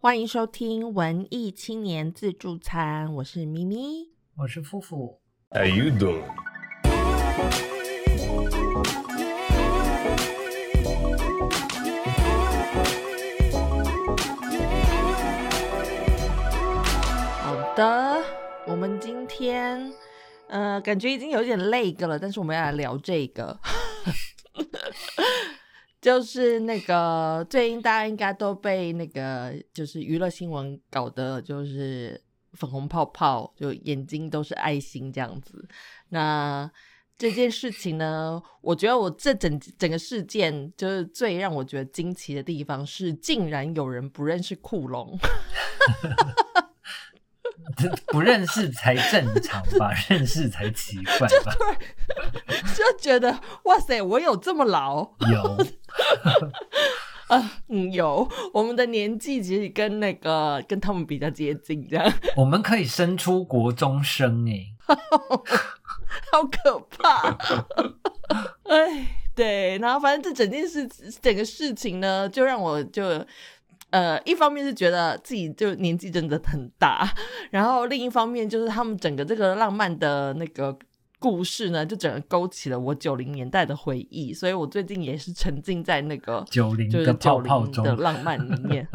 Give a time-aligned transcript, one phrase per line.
[0.00, 4.08] 欢迎收听文艺青年自助餐，我是咪咪。
[4.36, 6.22] 我是夫妇，How you doing?
[17.42, 18.22] 好的，
[18.68, 19.92] 我们今天
[20.46, 23.58] 呃，感觉已经有点累个了，但是我们要来聊这个，
[26.08, 32.18] 就是那个最近大家应该都被那个就是娱乐新闻搞得就是
[32.54, 35.68] 粉红泡泡，就眼睛都是爱心这样子。
[36.08, 36.70] 那
[37.18, 45.14] 这件事情呢，我觉得我这整整个事件就是最让我觉得惊奇的地方是，竟然有人不认识库龙。
[48.08, 51.52] 不认识才正常吧， 认识才奇怪吧？
[52.74, 55.10] 就 觉得哇塞，我有这么老？
[55.30, 55.56] 有，
[57.28, 58.28] 啊，嗯，有。
[58.52, 64.72] 我们的年纪其实跟那个跟他们比较接近，这样我们可以生出国中生哎，
[66.32, 67.36] 好可怕。
[68.64, 70.88] 哎，对，然后反正这整件事
[71.20, 73.24] 整个事情呢，就让我就。
[73.90, 77.10] 呃，一方面是觉得自己就年纪真的很大，
[77.50, 80.78] 然后另一方面就是他们整个这个浪漫的那个
[81.18, 88.86] 故事呢，就整个勾起了我九零年代的回忆，所以我最近也是沉浸在那个九零就是的泡九零泡中，的浪漫里面。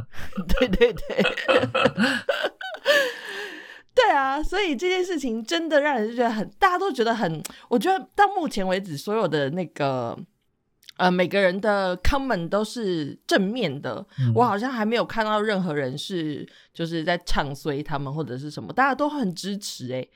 [0.59, 1.23] 对 对对，
[3.95, 10.15] 对啊，所以这件事情真的让人觉得很，大家都觉得很，我觉得到目前为止，所有的那个。
[10.97, 20.09] 呃，每个人的 comment 都是正面的，嗯我好像还没有看到任何人是就是在唱衰他们或者是什么，大家都很支持、欸，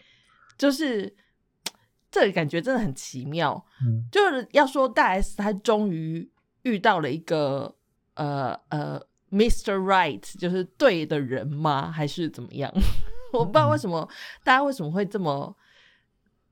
[0.57, 1.13] 就是
[2.11, 3.65] 这个感觉真的很奇妙。
[3.81, 6.29] 嗯就是要说大 S 她终于
[6.61, 7.75] 遇到了一个
[8.13, 9.75] 呃呃 Mr.
[9.77, 11.91] Right，就是对的人吗？
[11.91, 12.71] 还是怎么样？
[13.33, 14.07] 我不知道为什么
[14.43, 15.55] 大家为什么会这么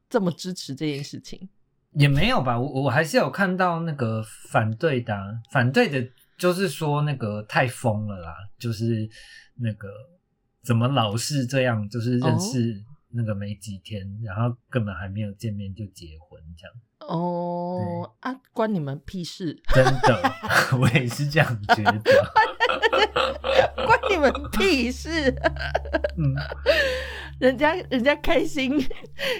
[0.09, 1.47] 这么支持这件事情。
[1.97, 6.05] 也没有吧，我我还是有看到那个反对的啊、反对的
[6.37, 9.09] 就是说那个太疯了啦，就是
[9.55, 9.87] 那个
[10.63, 16.75] 怎么老是这样，就是认识那个没几天，然后根本还没有见面就结婚这样，
[17.07, 19.57] 哦啊，关你们屁事！
[19.73, 20.33] 真的，
[20.79, 22.31] 我也是这样觉得，
[23.85, 25.33] 关你们屁事！
[26.17, 26.35] 嗯。
[27.39, 28.73] 人家人家开心，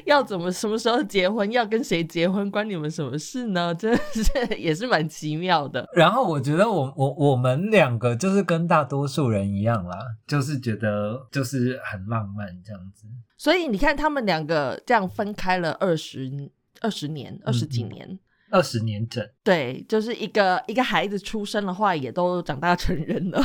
[0.05, 3.73] 要怎么什么时候结婚，要跟谁结婚，关你们什么事呢？
[3.75, 5.87] 真的是也是蛮奇妙的。
[5.93, 9.97] 然后我觉得我我我们两个就是跟大多数人一样啦，
[10.27, 13.05] 就是觉得就是很浪漫这样子。
[13.37, 16.51] 所以你看，他们两个这样分开了二十
[16.81, 18.19] 二十年，二十几嗯年。
[18.51, 23.39] 二十年整，对，就是一个一个孩子出生的话，也都长大成人了，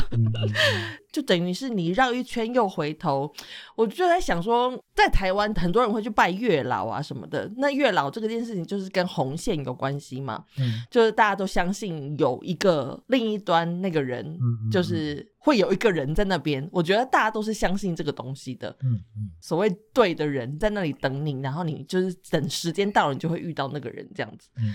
[1.12, 3.30] 就等于是你绕一圈又回头。
[3.76, 14.38] 我就在想说，在台湾很多人会去拜月老啊什么的，那月老这个件事情就是跟红线有关系嘛，嗯就是大家都相信有一个另一端那个人，
[14.72, 16.66] 就是会有一个人在那边。
[16.72, 18.74] 我觉得大家都是相信这个东西的。
[18.82, 24.48] 嗯嗯，所谓对的人在那里等你，然后你就是等时间到了，你就会遇到那个人这样子。
[24.56, 24.72] 嗯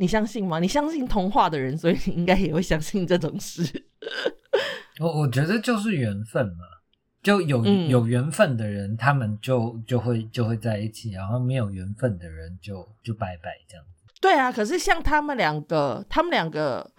[0.00, 0.58] 你相信吗？
[0.58, 3.62] 你相信童话的人，所以你应该也会相信这种事。
[4.98, 6.64] 我我觉得就是缘分嘛，
[7.22, 13.84] 就有、嗯有缘分的人，他们就就会就会在一起，然后没有缘分的人就就拜拜这样。
[14.22, 16.90] 对啊，可是像他们两个，他们两个，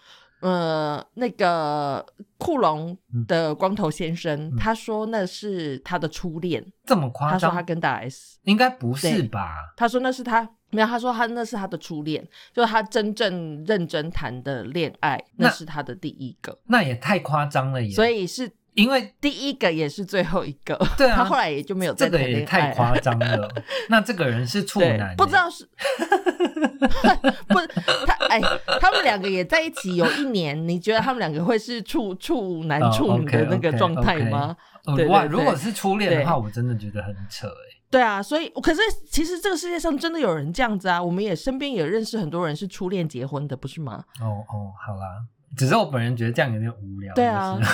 [0.42, 2.06] 呃，那个
[2.38, 2.96] 库龙
[3.28, 7.64] 的光头先生，嗯他说那是他的初恋，这么夸他说他？
[7.64, 9.56] 跟大 S，应该不是吧？
[9.76, 17.94] 他说那是他没有，他说他那是他的初恋，就是他真正认真谈的恋爱，那那是他的第一个，那也太夸张了耶！
[17.94, 20.76] 所以是因为第一个也是最后一个。
[20.98, 23.50] 对啊他后来也就没有再这个谈恋爱也太夸张了。
[23.90, 25.68] 那这个人是处男，，不知道是
[27.50, 27.68] 不是
[28.08, 28.42] 他哎，
[28.80, 34.56] 他们两个也在一起有一年，你觉得他们两个会是处处男哦处女的那个状态吗？
[34.96, 37.71] 对对对如果是初恋的话，我真的觉得很扯哎。
[37.92, 44.04] 对啊，所以可是其实这个世界上真的有人这样子啊，我们也身边也认识很多人是初恋结婚的，不是吗？
[44.22, 45.26] 哦哦，好啦，
[45.58, 47.14] 只是我本人觉得这样有点无聊。
[47.14, 47.72] 对啊就是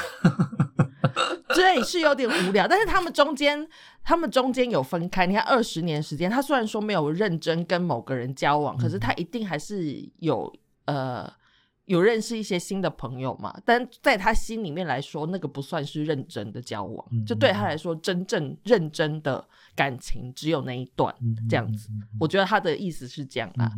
[1.54, 3.68] 对，是有点无聊，但是他们中间，
[4.04, 5.25] 他们中间有分开。
[5.25, 10.52] 你看二十年时间，他虽然说没有认真跟某个人交往，可是他一定还是有
[10.86, 11.31] 呃
[11.86, 13.56] 有认识一些新的朋友嘛。
[13.66, 19.44] 但在他心里面来说，那个不算是认真的交往，嗯就对他来说，真正认真的
[19.77, 21.88] 感情只有那一段嗯这样子。
[22.19, 23.71] 我觉得他的意思是这样啊。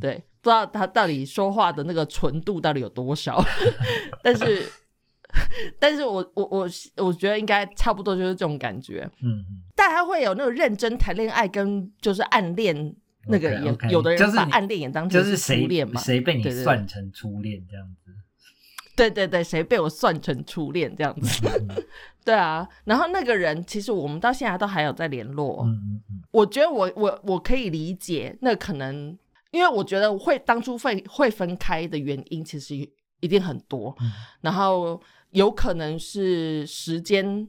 [0.00, 3.40] 对，不知道他到底说话的那个纯度到底有多少，
[4.24, 4.66] 但是
[5.78, 9.08] 但是我我我我觉得应该差不多就是这种感觉。
[9.20, 12.94] 嗯嗯，大家会有那种认真谈恋爱跟就是暗恋
[13.26, 13.54] 那个
[13.90, 18.03] 有的人把暗恋也当成就是谁初恋嘛，谁被你算成初恋这样子。
[18.96, 21.48] 对对对，谁被我算成初恋这样子？
[21.68, 21.84] 嗯
[22.24, 25.62] 对啊，然后那个人其实我们到现在都还有在联络。
[25.64, 29.16] 嗯嗯嗯我觉得我我我可以理解，那可能
[29.50, 32.74] 因为我觉得会当初会会分开的原因，其实
[33.20, 34.10] 一定很多，嗯
[34.40, 35.00] 然后
[35.32, 37.46] 有可能是时间，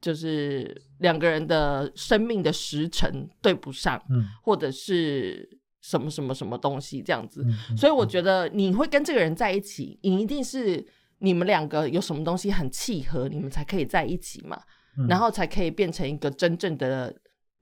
[0.00, 5.48] 就是两个人的生命的时辰对不上，嗯或者是
[5.80, 7.44] 什么什么什么东西这样子。
[7.76, 10.84] 所以我觉得你会跟这个人在一起，你一定是
[11.18, 14.60] 你们两个有什么东西很契合，你们才可以在一起嘛，
[14.98, 17.14] 嗯然后才可以变成一个真正的，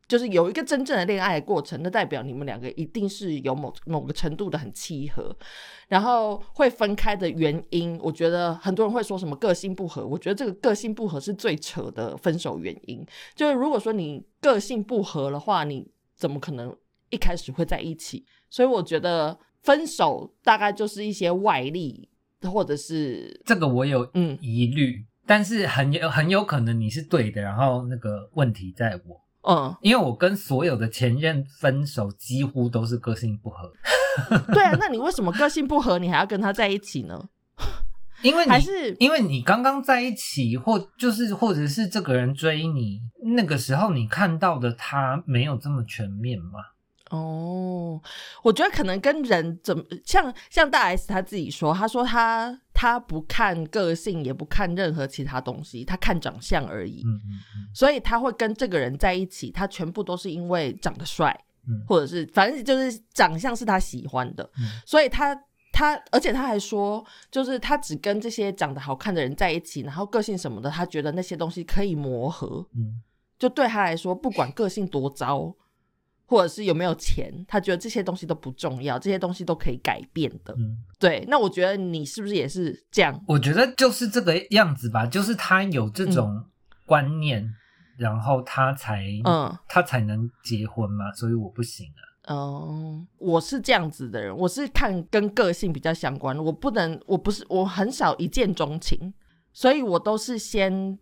[0.09, 1.81] 就是有一个真正的恋爱的过程。
[1.83, 5.35] 那代表你们两个一定是有某某个程度的很契合，
[5.89, 13.05] 然后会分开的原因，我觉得很多人会说什么个性不合，我觉得这个个性不合是最扯的分手原因。
[13.35, 16.75] 就是如果说你个性不合的话，你怎么可能
[17.11, 18.25] 一开始会在一起？
[18.49, 22.09] 所以我觉得分手大概就是一些外力，
[22.43, 33.73] 或者是这个我有嗯疑虑，但是很有很有可能你是对的，然后那个问题在我，嗯，因为我跟所有的前任分手几乎都是个性不合，
[34.53, 37.29] 对啊，那你为什么个性不合，你还要跟他在一起呢？
[38.23, 43.01] 因为你还是因为你刚刚在一起，或就是或者是这个人追你，
[43.35, 46.61] 那个时候你看到的他没有这么全面嘛？
[47.11, 48.01] 哦，
[48.43, 57.03] 我觉得可能跟人怎么像像大 S 他自己说，他说他他不看个性，也不看任何其他东西，他看长相而已。
[57.07, 57.69] 嗯嗯嗯。
[57.73, 61.39] 所以他会跟这个人在一起，他全部都是因为长得帅，
[61.69, 61.85] 嗯。
[61.87, 64.81] 或者是反正就是长相是他喜欢的，嗯。
[64.85, 65.33] 所以他
[65.73, 73.01] 他而且他还说，就是他只跟这些长得好看的人在一起，然后个性什么的，他觉得那些东西可以磨合，嗯。
[73.39, 75.55] 就对他来说，不管个性多糟，
[76.27, 80.53] 或者是有没有钱，他觉得这些东西都不重要，这些东西都可以改变的。
[80.59, 83.23] 嗯，对，那我觉得你是不是也是这样？
[83.29, 86.45] 我觉得就是这个样子吧，就是他有这种
[86.85, 87.49] 观念，
[87.97, 89.57] 然后他才嗯。
[89.69, 92.03] 他才能结婚嘛，所以我不行啊。
[92.29, 99.15] 嗯，我是这样子的人，我是看跟个性比较相关，我不能，我不是，我很少一见钟情，
[99.53, 100.99] 所以我都是先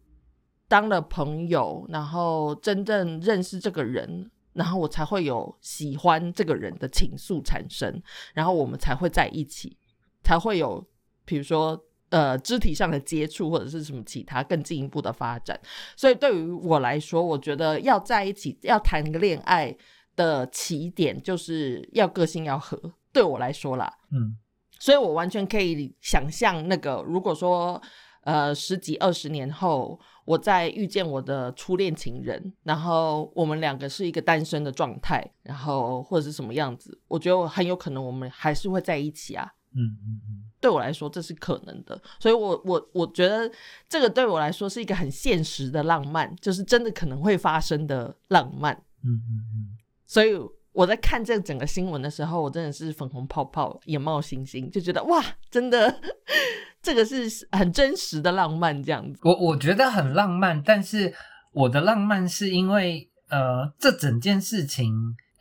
[0.69, 8.03] 当了朋友，然后真正认识这个人，然后我才会有喜欢这个人的情愫产生，
[8.33, 9.77] 然后我们才会在一起，
[10.23, 10.85] 才会有
[11.25, 11.79] 比如说
[12.11, 15.61] 呃肢体上的接触或者是什么其他更进一步的发展。
[15.97, 19.77] 所以对于我来说，我觉得要在一起要谈个恋爱
[20.17, 22.81] 的起点就是要个性要合，
[23.13, 24.39] 对我来说啦，嗯
[24.79, 27.81] 所以我完全可以想象那个，如果说
[28.23, 39.51] 呃十几二十年后，我在遇见我的初恋情人，然后我们两个是一个单身的状态，然后或者是什么样子，我觉得我很有可能我们还是会在一起啊。
[39.77, 43.51] 嗯嗯嗯，对我来说这是可能的，所以我我我觉得
[43.89, 48.73] 这个对我来说是一个很现实的浪漫，就是真的可能会发生的浪漫。
[49.03, 49.77] 嗯嗯嗯，
[50.07, 50.33] 所以
[50.75, 56.01] 我在看这整个新闻的时候，我真的是粉红泡泡、眼冒星星，就觉得哇，真的
[56.83, 59.21] 这个是很真实的浪漫，这样子。
[59.23, 61.15] 我我觉得很浪漫，但是
[61.53, 64.93] 我的浪漫是因为呃，这整件事情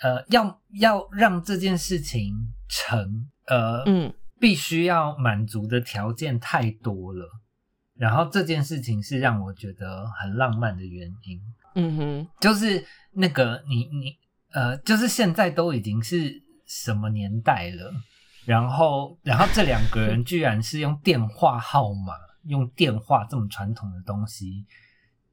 [0.02, 2.34] 呃，要要让这件事情
[2.70, 7.28] 成呃，嗯必须要满足的条件太多了，
[7.96, 11.42] 然后这件事情是让我觉得很浪漫的原因。
[11.76, 14.16] 嗯哼，就是那个你你
[14.54, 17.94] 呃，就是现在都已经是什么年代了，
[18.46, 22.14] 然后然后这两个人居然是用电话号码，
[22.46, 24.66] 用电话这么传统的东西，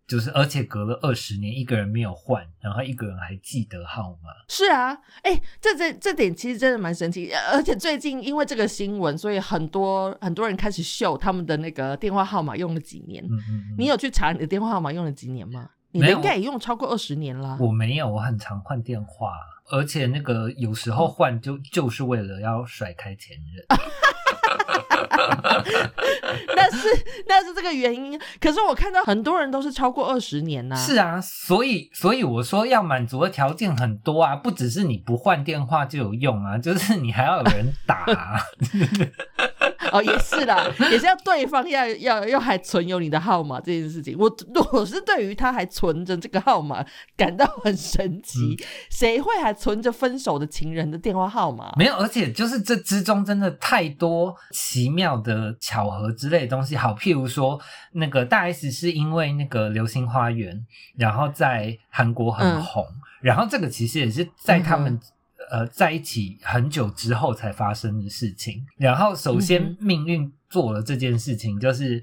[0.07, 13.23] 就是而且隔了二十年，一个人没有换，然后一个人还记得号码，是啊，哎、这这这点其实真的蛮神奇，呃而且最近因为这个新闻，所以很多很多人开始秀他们的那个电话号码用了几年。
[13.25, 15.69] 嗯嗯嗯，你有去查你的电话号码用了几年吗？
[15.93, 17.57] 你应该也用超过二十年啦。
[17.61, 19.33] 我没有，我很常换电话，
[19.71, 23.65] 而且那个有时候换就就是为了要甩开前任。
[26.55, 26.89] 那是
[27.27, 28.19] 那是这个原因。
[28.41, 38.41] 可是我看到很多人都是超过二十年呐、是啊，所以所以我说要满足的条件很多啊，不只是你不换电话就有用啊，就是你还要有人打、啊。
[39.93, 44.17] 哦，也是啦，也是要对方要要要还存有你的号码这件事情。
[44.19, 44.31] 我
[44.73, 46.85] 我是对于他还存着这个号码
[47.17, 48.57] 感到很神奇，
[48.91, 51.73] 谁会还存着分手的情人的电话号码？
[51.77, 56.77] 没有，而且就是这之中真的太多奇妙的巧合之类的东西。
[56.77, 57.61] 好，譬如说
[57.93, 60.55] 那个大 S 是因为那个《流星花园》，
[60.97, 62.85] 然后在韩国很红，
[63.21, 65.01] 然后这个其实也是在他们。
[65.51, 68.65] 呃，在一起很久之后才发生的事情。
[68.77, 72.03] 然后，首先命运做了这件事情，就是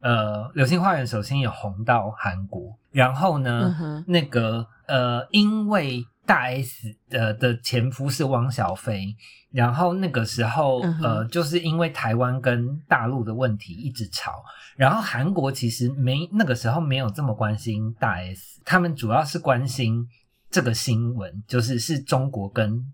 [0.00, 2.76] 呃，《流星花园》首先也红到韩国。
[2.90, 9.14] 然后呢，那个呃，因为大 S 的的前夫是汪小菲，
[9.52, 14.42] 然后那个时候呃，就是因为台湾跟大陆的问题一直吵。
[14.76, 20.08] 然后韩国其实没那个时候没有这么关心大 S，他们主要是关心。
[20.50, 22.92] 这个新闻就是是中国跟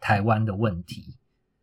[0.00, 1.16] 台湾的问题，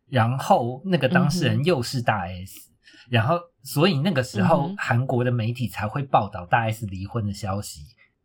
[0.08, 2.70] 然后那个当事人又是大 S，
[3.10, 7.82] 然后所以那个时候韩国的媒体才会报道大 S 离婚的消息，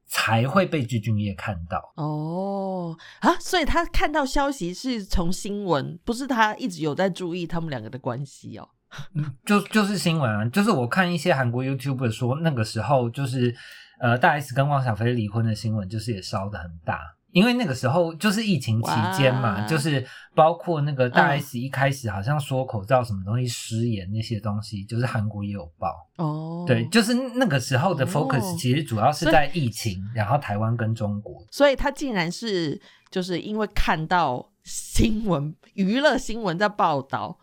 [0.07, 1.91] 才会被具俊晔看到。
[1.95, 8.69] 哦啊，所以他看到消息是从新闻，不是他一直有在注意他们两个的关系哦。
[9.13, 13.53] 嗯，就就是新闻啊，就是我看一些韩国 YouTube 说那个时候就是。
[13.99, 16.99] 呃，大 S 跟汪小菲离婚的新闻就是也烧的很大，
[17.31, 26.63] 因为那个时候就是疫情期间嘛，就是包括那个大 S 一开始好像说口罩什么东西失言那些东西，就是韩国也有报哦。
[26.65, 31.45] 对，就是那个时候的 focus 其实主要是在疫情，然后台湾跟中国。
[31.51, 32.79] 所以他竟然是
[33.11, 37.37] 就是因为看到新闻娱乐新闻在报道，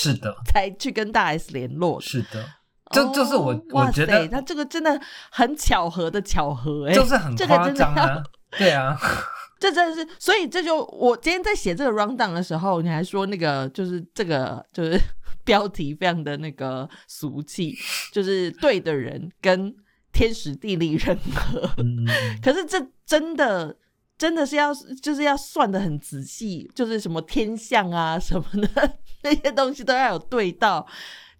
[0.00, 2.00] 是的， 才去跟大 S 联络。
[2.00, 2.44] 是的。
[2.92, 8.22] 就就是我，我觉得那这个真的很巧合的巧合，哎，就是很夸张啊，
[8.56, 8.96] 对啊，
[9.60, 14.98] 这真的是，所以这就我今天在写这个 round down 的时候，你还说那个就是这个就是
[15.44, 17.76] 标题非常的那个俗气，
[18.12, 19.74] 就是对的人跟
[20.12, 21.70] 天时地利人和，
[22.42, 23.76] 可是这真的
[24.16, 30.86] 真的是要就是要算的很仔细，就是什么天象啊什么的那些东西都要有对到。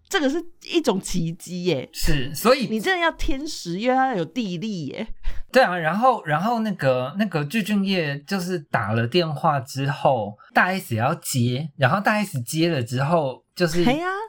[0.08, 5.06] 这个是一种奇迹耶，是，所以你真的要天时，因为它有地利耶。
[5.50, 13.84] 对啊，然后，然后那个那个具俊晔就是打了电话之后，大 S 也要接，然后大 S 接了之后，就是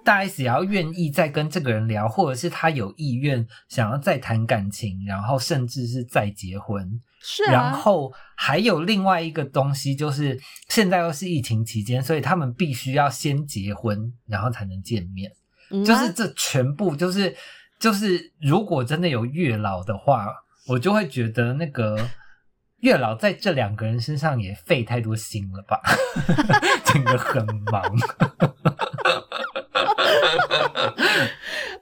[0.05, 6.89] 大 S 也要愿意再跟这个人聊，或者是他有意愿想要再谈感情，然后甚至是再结婚。
[7.21, 15.29] 是，然后还有另外一个东西，就是现在又是疫情期间，所以他们必须要先结婚，然后才能见面。
[15.85, 17.35] 就是这全部，就是
[17.79, 20.27] 就是，如果真的有月老的话，
[20.67, 22.09] 我就会觉得那个
[22.81, 25.81] 月老在这两个人身上也费太多心了吧，
[26.85, 27.83] 真的很忙。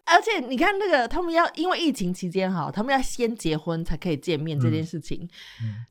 [0.06, 5.28] 而且你看，那个他们要因为疫情期间哈，他们要先结婚才可以见面这件事情，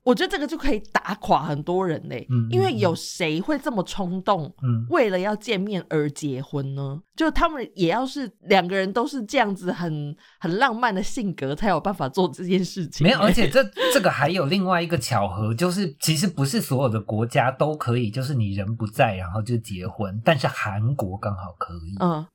[0.03, 2.27] 我觉得这个就可以打垮很多人嘞。
[2.51, 4.53] 因为有谁会这么冲动，
[4.91, 7.01] 为了要见面而结婚呢？
[7.15, 13.07] 就他们也要是两个人都是这样子很很浪漫的性格，才有办法做这件事情。
[13.07, 13.65] 没有，而且 这
[13.95, 21.97] 这个还有另外一个巧合，就是其实不是所有的国家都可以，就是你人不在，然后就结婚，但是韩国刚好可以。
[22.01, 22.27] 嗯。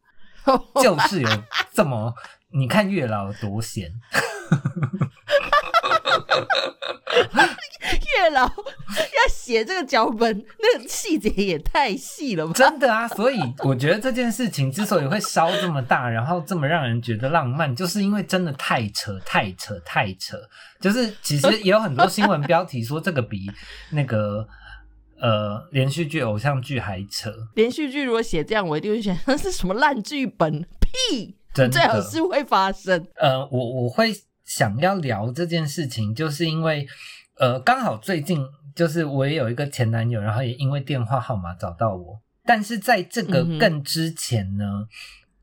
[0.81, 1.29] 就是有
[1.73, 2.13] 这么，
[2.51, 3.91] 你看月老多闲，
[7.91, 12.53] 月老要写这个脚本，那个细节也太细了吧？
[12.53, 20.37] 真的啊，所以我觉得这件事情 之所以会烧这么大，然后这么让人觉得浪漫，就是因为真的太扯、太扯、太扯。
[20.79, 23.51] 就是其实也有很多新闻标题说这个比
[23.91, 24.47] 那个。
[25.21, 27.31] 呃，连续剧、偶像剧还扯。
[27.53, 30.65] 连续剧如果写这样，我一定会选那 是什么烂剧本？
[30.81, 33.07] 屁，最好是会发生。
[33.15, 34.11] 呃，我我会
[34.43, 36.87] 想要聊这件事情，就是因为
[37.37, 38.43] 呃，刚好最近
[38.75, 42.19] 就是我也有一个前男友，然后也因为电话号码找到我。
[42.43, 44.87] 但是在这个更之前呢，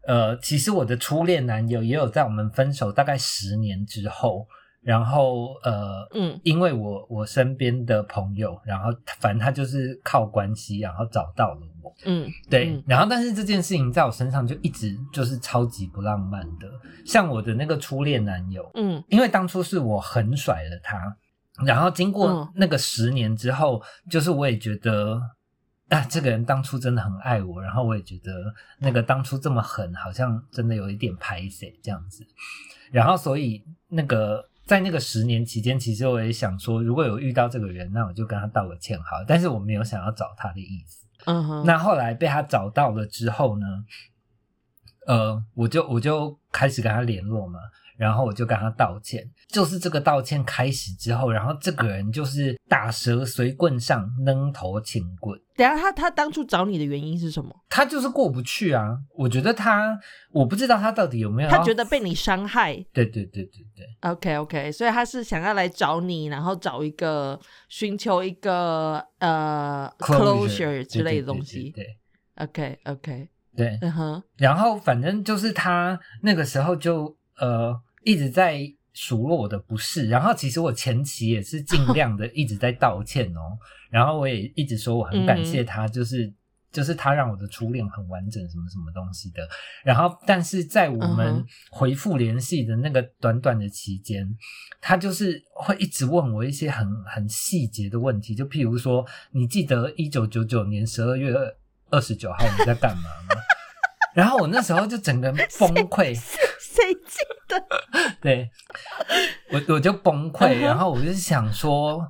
[0.09, 4.49] 呃，其实我的初恋男友也有在我们分手大概十年之后。
[4.81, 12.83] 然后呃，嗯，因为我我身边的朋友，然后反正他就是靠关系，然后找到了我，嗯，对。
[12.87, 16.71] 然后但是这件事情在我身上就一直就是超级不浪漫的，
[17.05, 21.17] 像我的那个初恋男友，嗯，因为当初是我狠甩了他，
[21.67, 25.21] 然后经过那个十年之后，就是我也觉得
[25.89, 28.33] 啊，这个人当初真的很爱我，然后我也觉得
[28.79, 32.25] 那个当初这么狠，好像真的有一点拍谁这样子，
[32.93, 34.49] 然后所以那个。
[34.69, 39.25] 在那个十年期间，其实我也想说，如果有遇到这个人，那我就跟他道个歉好。
[39.27, 41.07] 但是我没有想要找他的意思。
[41.25, 41.65] 嗯哼。
[41.65, 43.67] 那后来被他找到了之后呢，
[45.07, 47.59] 呃，我就我就开始跟他联络嘛，
[47.99, 49.23] 然后我就跟他道歉。
[49.49, 55.39] 就是这个道歉开始之后，然后这个人就是打蛇随棍上，扔头请棍。
[55.57, 57.53] 等下他他当初找你的原因是什么？
[57.69, 58.97] 他就是过不去啊！
[59.17, 59.99] 我觉得他，
[60.31, 62.75] 我不知道他到底有没有，他觉得被你伤害。
[62.93, 63.87] 对对对对对。
[64.03, 67.39] OK OK，所以他是想要来找你，然后找一个
[67.69, 71.73] 寻求一个呃 closure 之类的东西。
[71.75, 71.85] 对。
[72.37, 73.29] OK OK。
[73.57, 77.75] 对，嗯哼，然后反正就是他那个时候就呃
[78.09, 78.59] 一直在
[78.95, 83.59] 数落我的不是，然后其实我前期也是尽量的一直在道歉哦，
[83.91, 86.33] 然后我也一直说我很感谢他，就是
[86.73, 89.47] 就是他让我的初恋很完整，什么什么东西的。
[89.85, 94.27] 然后但是在我们回复联系的那个短短的期间，
[94.81, 101.35] 他就是会一直问我一些很很细节的问题，就譬如说，你记得一九九九年十二月
[101.91, 103.41] 二十九号你在干嘛吗？
[104.15, 106.19] 然后我那时候就整个崩溃，
[106.79, 107.19] 谁记
[107.49, 107.67] 得？
[108.23, 108.49] 对，
[109.51, 112.09] 我我就崩溃，然后我就想说，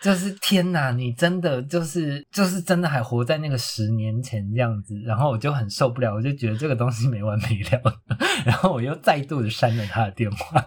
[0.00, 8.00] 就是天哪，你真的就是就是真的还活在那个十年前这样子，然后我就很受不了，我就觉得这个东西没完没了，
[8.44, 10.66] 然后我又再度的删了他的电话。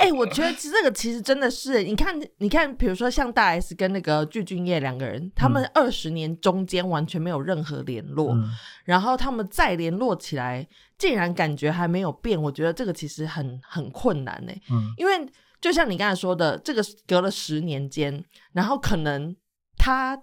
[0.00, 8.34] 哎，我觉得这个其实真的是，你看，你看，比如说像大 S 跟那个具俊晔两个人，他们二十年中间完全没有任何联络，
[8.84, 14.52] 然后他们再联络起来，竟然感觉还没有变，我觉得这个其实很很困难呢。
[14.70, 15.26] 嗯，因为
[15.60, 19.34] 就像你刚才说的，这个隔了十年间，然后可能
[19.76, 20.18] 他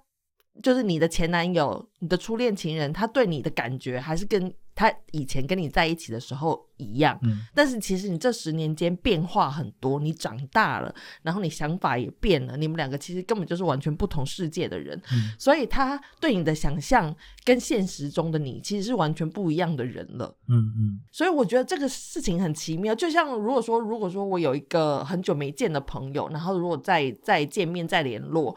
[0.63, 4.54] 就是你的前男友，你的初恋情人，他对你的感觉还是跟。
[4.77, 10.93] 他以前跟你在一起的时候一样，嗯，但是其实你这十年间变化很多，你长大了，
[11.24, 28.55] 然后你想法也变了，你们两个其实根本就是完全不同世界的人，嗯，所以他对你的想象跟现实中的你其实是完全不一样的人了，嗯嗯，所以我觉得这个事情很奇妙，就像如果说如果说我有一个很久没见的朋友，然后如果再再见面再联络。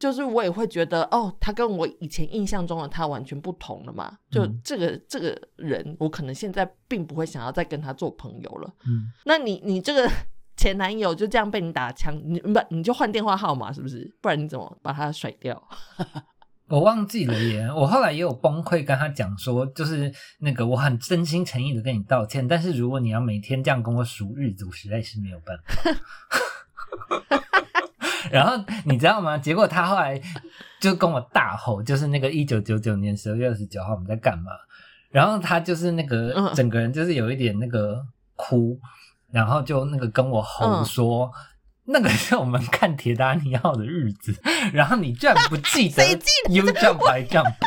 [0.00, 4.18] 就是我也会觉得哦，他跟我以前印象中的他完全不同了嘛。
[4.30, 8.74] 就这个这个人，我可能现在并不会想要再跟他做朋友了。
[8.86, 10.10] 嗯，那你你这个
[10.56, 14.10] 前男友就这样被你打枪，你不你就换电话号码是不是？
[14.22, 15.62] 不然你怎么把他甩掉？
[16.68, 17.68] 我忘记了耶。
[17.70, 25.90] 我后来也有崩溃跟他讲说，就是那个我很真心诚意的跟你道歉，但是如果你要每天这样跟我数日子，我实在是没有办法。
[28.30, 29.36] 然后你知道吗？
[29.36, 30.20] 结果他后来
[30.80, 34.52] 就跟我大吼，就是那个一九九九年十二月二十九号我们在干嘛？
[35.10, 38.04] 然后他就是那个整个人就是有一点那个
[38.36, 38.78] 哭，
[39.32, 41.32] 然后就那个跟我吼说，
[41.84, 44.40] 那个是我们看铁达尼号的日子，
[44.72, 46.04] 然后你居然不记得
[46.48, 47.52] ？You jump, I jump。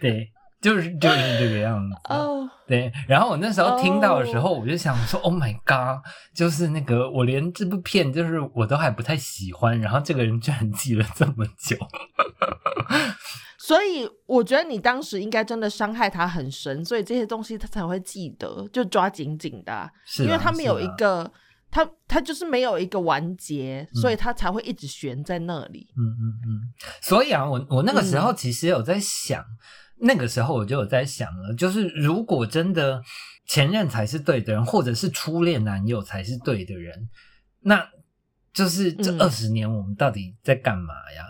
[0.00, 0.32] 对。
[0.60, 2.92] 就是就是这个样子，哦，对。
[3.06, 6.04] 然后我那时候听到的时候，我就想说，Oh my god！
[6.34, 11.76] 就是那个我连这部片就是我都还不太喜欢，然后这个人居然记了这么久。
[13.56, 19.88] 所以我觉得你当时应该真的伤害他很深，所以这些东西他才会记得，就抓紧紧的。
[20.04, 21.30] 是，因为他没有一个，
[21.70, 25.86] 他他就是没有一个完结，所以他才会一直悬在那里。
[25.96, 26.72] 嗯嗯嗯。
[27.00, 29.44] 所以啊，我我那个时候其实有在想。
[30.00, 33.02] 那个时候我就有在想了，就是如果真的
[33.46, 37.08] 前任才是对的人，或者是初恋男友才是对的人，
[37.60, 37.88] 那
[38.52, 41.24] 就是这二十年我们到底在干嘛呀？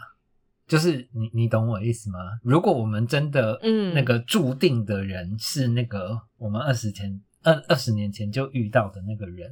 [0.67, 2.19] 就是你你懂我意思吗？
[2.43, 9.51] 如果我们真的嗯那个注定的人是那个我们二十前二二十年前就遇到的那个人，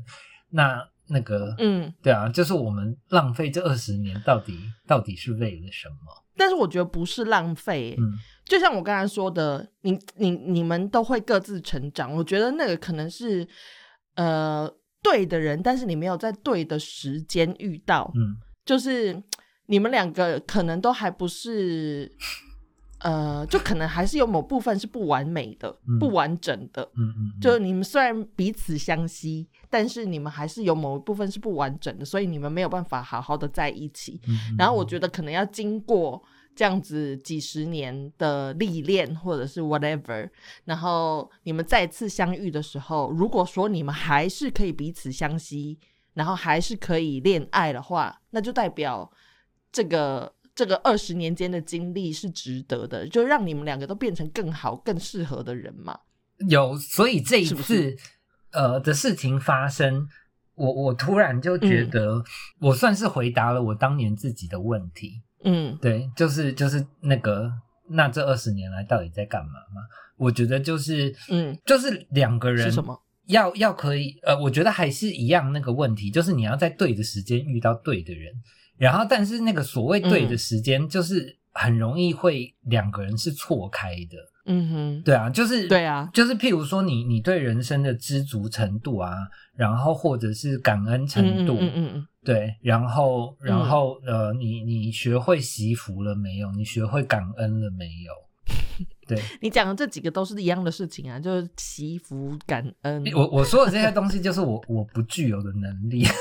[0.50, 6.25] 那那个嗯对啊，就是我们浪费这二十年到底到底是为了什么？
[6.36, 8.12] 但是我觉得不是浪费，嗯。
[8.44, 12.14] 就像我刚才说的，你你你们都会各自成长。
[12.14, 13.44] 我觉得那个可能是
[14.14, 14.70] 呃
[15.02, 18.08] 对的人，但是你没有在对的时间遇到。
[18.14, 19.20] 嗯，就是
[19.66, 22.08] 你们两个可能都还不是
[22.98, 26.82] 呃，就可能还是有某部分是不完美的、不完整的。
[26.94, 34.20] 嗯嗯，就是你们虽然彼此相惜，但是你们还是有某一部分是不完整的，所以你们没有办法好好的在一起。
[34.58, 36.22] 然后我觉得可能要经过。
[36.58, 40.26] 这样子几十年的历练，或者是 whatever，
[40.64, 45.78] 然后你们再次相遇的时候，如果说你们还是可以彼此相惜，
[46.14, 49.12] 然后还是可以恋爱的话，那就代表
[49.70, 55.96] 这个这个二十年间的经历是值得的，就让你们两个都变成更好、更适合的人嘛。
[56.48, 57.94] 有，所以这一次
[58.52, 60.08] 呃的事情发生，
[60.54, 62.24] 我我突然就觉得，
[62.58, 65.22] 我算是回答了我当年自己的问题。
[65.44, 67.52] 嗯对，就是就是那个，
[67.90, 69.82] 那这二十年来到底在干嘛嘛？
[70.16, 72.98] 我觉得就是，嗯，就是两个人是什么？
[73.26, 78.32] 要要可以，呃，我觉得还是一样那个问题，就是你要在对的时间遇到对的人，
[78.78, 89.10] 然后但是那个所谓对的时间，就是很容易会两个人是错开的，嗯哼，对啊，就是对啊，就是譬如说你你对人生的知足程度啊，
[89.54, 96.50] 然后或者是感恩程嗯度，嗯嗯嗯对，然后然后、呃，你你学会惜福了没有？
[96.52, 98.12] 你学会感恩了没有？
[99.06, 103.04] 对嗯， 你讲的这几个都是一样的事情啊，就是祈福、感恩。
[103.14, 106.04] 我我说的这些东西，就是我我不具有的能力。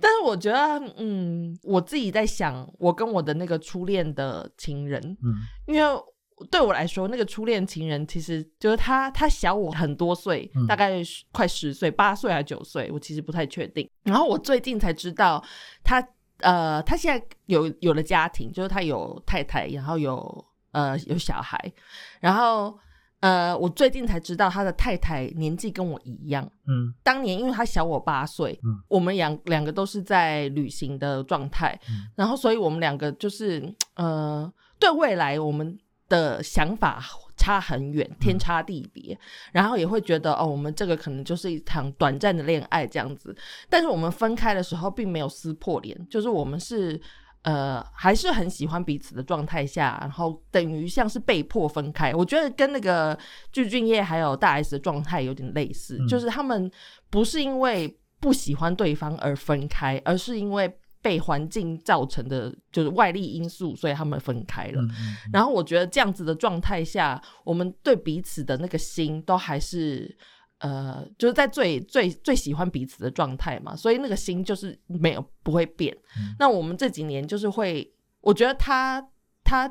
[0.00, 5.34] 但是我觉得，嗯，我自己在想，我跟我的那个初恋的情人，嗯。
[5.66, 6.02] 因为
[6.50, 10.66] 对我来说，那个初恋情人其实就是他，他小我很多岁，嗯。
[10.66, 13.86] 大概快十岁，八岁还是九岁，我其实不太确定。
[14.04, 15.44] 然后我最近才知道
[15.84, 16.02] 他，
[16.38, 21.72] 呃，他现在有有了家庭，就是他有太太，然后有呃有小孩，
[22.20, 22.78] 然后
[23.22, 26.44] 呃，我最近才知道他的太太年纪跟我一样。
[26.66, 37.00] 嗯当年因为他小我八岁，嗯我们两两个都是在旅行的状态，嗯然后所以我们两个就是呃，对未来我们的想法
[37.36, 39.16] 差很远，天差地别，
[39.52, 43.32] 然后也会觉得哦，我们这个可能就是一场短暂的恋爱这样子，
[43.70, 47.00] 但是我们分开的时候并没有撕破脸，就是我们是。
[47.42, 52.14] 呃，还是很喜欢彼此的状态下，然后等于像是被迫分开。
[52.14, 53.18] 我觉得跟那个
[53.50, 56.70] 具俊晔还有大 S 的状态有点类似，嗯就是他们
[57.10, 64.80] 不是因为不喜欢对方而分开，而是因为被环境造成的，就是外力因素，所以他们分开了。
[64.80, 70.16] 嗯嗯然后我觉得这样子的状态下，我们对彼此的那个心都还是。
[70.62, 75.92] 呃，就是在最最最喜欢彼此的状态嘛，所以那个心就是没有不会变。
[76.16, 79.04] 嗯那我们这几年就是会，我觉得他
[79.42, 79.68] 他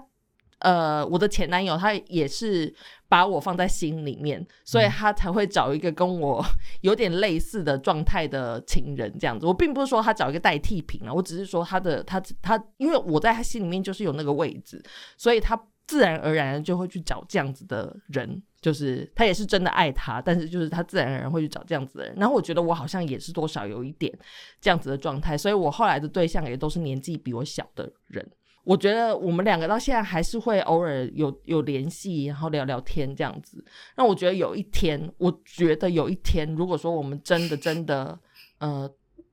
[0.59, 2.75] 呃，我的前男友他也是
[3.07, 6.43] 把我放在心里面，所以他才会找一个跟我
[6.81, 9.45] 有点类似的状态的情人这样子。
[9.45, 14.83] 我并不是说他找一个代替品啊，我只是说他的他他，因为我在他心里面就是有那个位置，
[15.17, 18.43] 所以他自然而然就会去找这样子的人。
[18.61, 22.15] 就是他也是真的爱他，但是就是他自然而然会去找这样子的人。
[22.15, 24.13] 然后我觉得我好像也是多少有一点
[24.59, 28.25] 这样子的状态，所以我后来的对象也都是年纪比我小的人。
[28.63, 33.65] 我觉得我们两个到现在还是会偶尔有有联系，然后聊聊天这样子。
[33.97, 38.15] 那我觉得有一天，我觉得有一天，如果说我们真的真的
[38.59, 38.87] 呃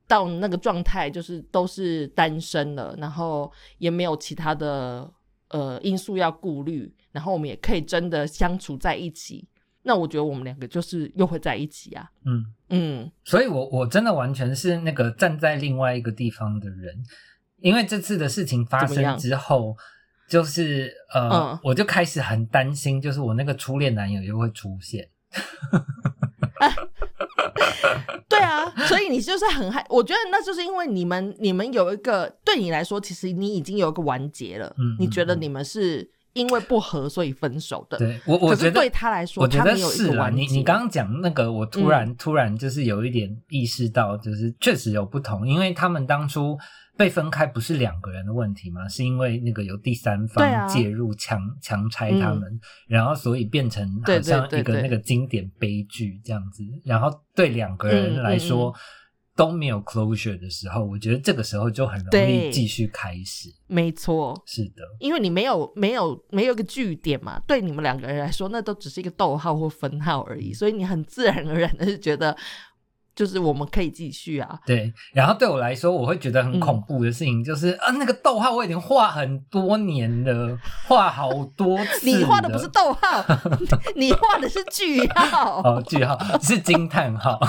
[0.07, 5.07] 到那个状态，就是都是单身了，然后也没有其他的
[5.49, 9.47] 呃因素要顾虑，然后我们也可以真的相处在一起。
[9.83, 16.93] 那我觉得我们两个就是又会在一起啊，嗯，嗯所以我我真的完全是那个站在另外一个地方的人，
[17.61, 19.75] 因为这次的事情发生之后，
[20.27, 25.09] 就是呃，嗯我就开始很担心，就是我那个初恋男友又会出现。
[28.29, 40.13] 对啊，所以你就是很害，我觉得那就是因为你们你们有一个对你来说，其实你已经有一个完结了，嗯你觉得你们是因为不和所以分手的，对我，我觉得对他来说，我觉得他没有一是啦。
[40.13, 40.41] 个完结。
[40.41, 46.57] 你你刚刚讲那个，我突然、突然就是有一点意识到，就是确实有不同，因为他们当初
[46.99, 58.75] 被分开不是两个人的问题吗，是因为那个有第三方介入强强拆他们，然后所以变成好像一个那个经典悲剧这样子，然后对两个人嗯嗯来说。
[59.35, 63.49] 都没有 closure 的时候，我觉得这个时候就很容易继续开始。
[63.67, 72.35] 没错，是的，因为你没有没有没有一个据点嘛，对你们两个人来说，那都只是一个逗号或分号而已，所以你很自然而然的是觉得，
[73.19, 74.57] 就是我们可以继续啊。
[74.65, 82.05] 对，然后对我来说，我会觉得很嗯恐怖的事情就是，啊，那个逗号我已经画很多年了，画好多次。
[82.05, 83.25] 你画的不是逗号，
[83.97, 85.59] 你画的是句号。
[85.65, 87.37] 哦，句号是惊叹号。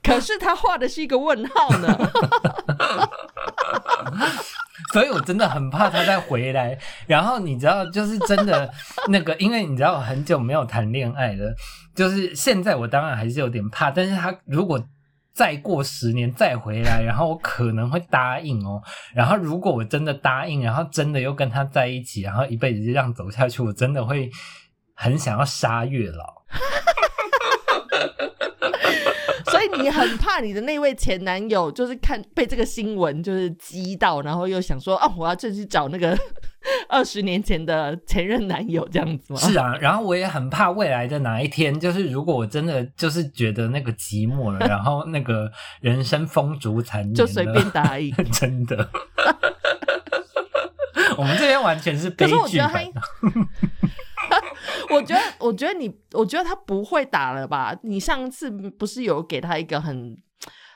[0.00, 1.98] 可是他画的是一个问号呢。
[4.92, 6.78] 所以我真的很怕他再回来。
[7.06, 8.72] 然后你知道，就是真的
[9.08, 11.54] 那个，因为你知道我很久没有谈恋爱了，
[11.94, 13.90] 就是现在我当然还是有点怕。
[13.90, 14.82] 但是他如果
[15.32, 18.80] 再过十年再回来，然后我可能会答应哦。
[19.14, 24.30] 然后如果我真的答应，然后真的又跟他在一起，然后一辈子就这样走下去，我真的会
[24.94, 26.24] 很想要杀月老。
[29.84, 36.18] 你你很怕你的那位前男友就是看被这个新闻就是激到，然后又想说哦，我要再去找那个
[36.88, 39.38] 二十年前的前任男友这样子吗？
[39.38, 48.88] 是啊，然后我也很怕未来的哪一天，就是如果我真的就是觉得那个寂寞了，然后那个人生风烛残年，就随便答应， 真的。
[51.16, 52.84] 我们这边完全是悲剧版。
[54.90, 57.76] 我觉得，我觉得你，我觉得他不会打了吧？
[57.82, 60.16] 你上次不是有给他一个很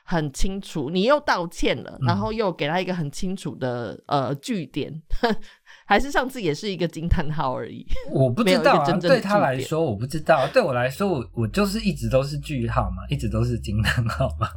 [0.05, 4.93] 很清楚，你又道歉了，然后又给他一个很清楚的呃据点，
[5.87, 7.87] 还是上次也是一个惊叹号而已？
[8.11, 14.49] 我不知道啊，对他来说我不知道，对我来说我我就是一直都是句号嘛，一直都是惊叹号嘛。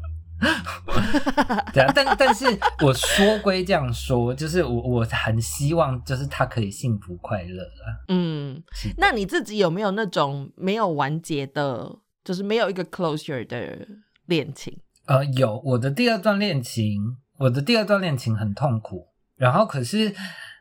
[1.73, 2.45] 对啊，但但是
[2.83, 7.85] 我说归这样说，就是我我很希望，就是他可以幸福快乐啊。
[8.07, 8.61] 嗯，
[8.97, 13.87] 那你自己有没有那种没有完结的，就是没有一个 closure 的
[14.25, 14.75] 恋情？
[15.05, 19.07] 呃，有，我的第二段恋情，我的第二段恋情很痛苦。
[19.37, 20.13] 然后可是，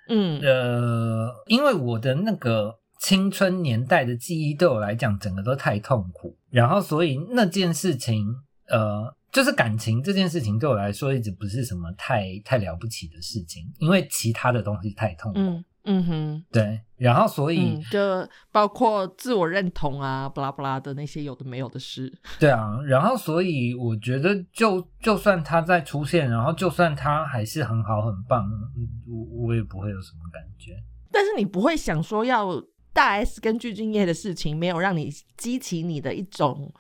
[0.09, 6.37] 嗯呃，因为我的那个青春年代的记忆对我来讲，整个都太痛苦。
[6.51, 8.27] 然后所以那件事情，
[8.69, 9.15] 呃。
[9.33, 15.39] 就是感情这件事情对我来说一直不是什么太太了不起的事情，因为其他的东西太痛苦。
[15.39, 16.79] 嗯嗯哼，对。
[16.97, 17.99] 然后所以就
[18.53, 22.13] 包括自我认同啊，巴拉巴拉的那些有的没有的事。
[22.39, 28.47] 对啊，然后所以我觉得，就就算他再出现，然后就算他还是很好很棒，
[29.09, 30.77] 我我也不会有什么感觉。
[31.11, 32.63] 但是你不会想说，要
[32.93, 36.71] 大 S 跟具俊晔的事情没有让你激起你的一种，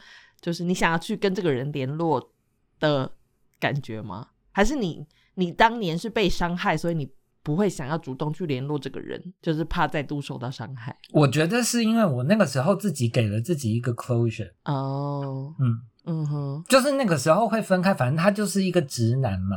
[0.42, 2.32] 就是你想要去跟这个人联络。
[2.80, 3.12] 的
[3.60, 4.26] 感觉吗？
[4.50, 7.08] 还是你你当年是被伤害，所以你
[7.44, 10.96] 不会想要主动去联络这个人，就是怕再度受到伤害？
[11.12, 14.50] 我觉得是因为我那个时候自己给了自己一个 closure。
[14.64, 19.56] 哦，嗯嗯哼，就是那个时候会分开，反正他就是一个直男嘛。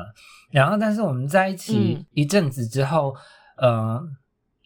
[0.52, 3.16] 然后，但是我们在一起一阵子之后，
[3.58, 4.00] 呃，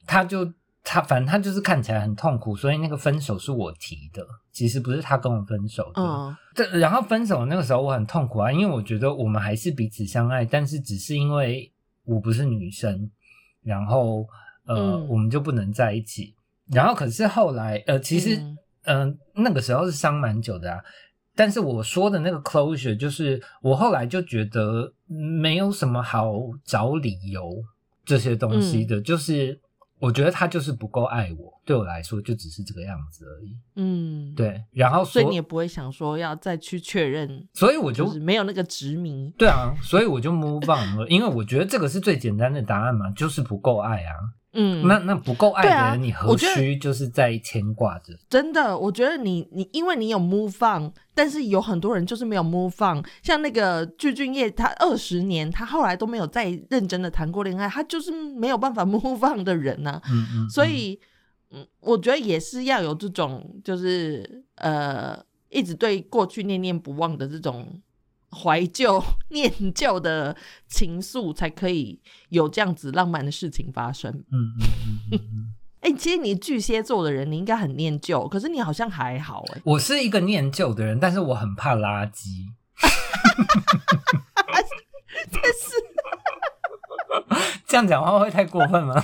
[0.05, 0.51] 他就。
[0.89, 4.25] 他反正他就是看起来很痛苦，所以那个分手是我提的，
[4.57, 6.01] 其实不是他跟我分手的。
[6.01, 6.67] 嗯，对。
[6.79, 11.71] 然后分手那个时候我很痛苦啊，因为我觉得我们还是彼此相爱，但是只是因为
[12.05, 13.07] 我不是女生，
[13.61, 14.27] 然后
[14.65, 16.33] 呃，我们就不能在一起。
[16.71, 18.41] 然后可是后来呃，其实
[18.85, 20.81] 嗯，那个时候是伤蛮久的啊。
[21.35, 26.33] 但是我说的那个 closure 就是我后来就觉得没有什么好
[26.65, 27.63] 找理由
[28.03, 29.59] 这些东西的，就是。
[29.99, 33.57] 我觉得他就是不够爱我，对我来说就只是这个样子而已。
[33.75, 34.63] 嗯，对。
[34.71, 39.33] 然后所以你也不会想说要再去确认，所以我就没有那个执迷。
[39.37, 44.13] 对啊，所以我就 move on 了，因为我觉得这个是最简单的答案嘛，就是不够爱啊。
[44.53, 48.17] 嗯，那那不够爱的人，你何须就是在牵挂着？
[48.29, 53.03] 真的，我觉得你你因为你有 move on，但是有很多人就是没有 move on。
[53.21, 60.01] 像那个具俊晔，他二十年，他后来都没有再认真的谈过恋爱，他就是没有办法 move on 的人呢。
[60.09, 60.49] 嗯嗯。
[60.49, 60.99] 所以，
[61.51, 67.81] 嗯，我觉得也是要有这种，就是呃，一直对过去念念不忘的这种。
[68.37, 70.35] 怀旧、念旧的
[70.67, 74.11] 情愫，才可以有这样子浪漫的事情发生。
[74.31, 74.67] 嗯嗯
[75.11, 75.53] 嗯嗯。
[75.81, 79.61] 哎，其实你巨蟹座的人，你应该很念旧，可是你好像还好哎。
[79.63, 82.53] 我是一个念旧的人，但是我很怕垃圾。
[84.49, 85.71] 但 是
[87.67, 89.03] 这样讲话会太过分吗？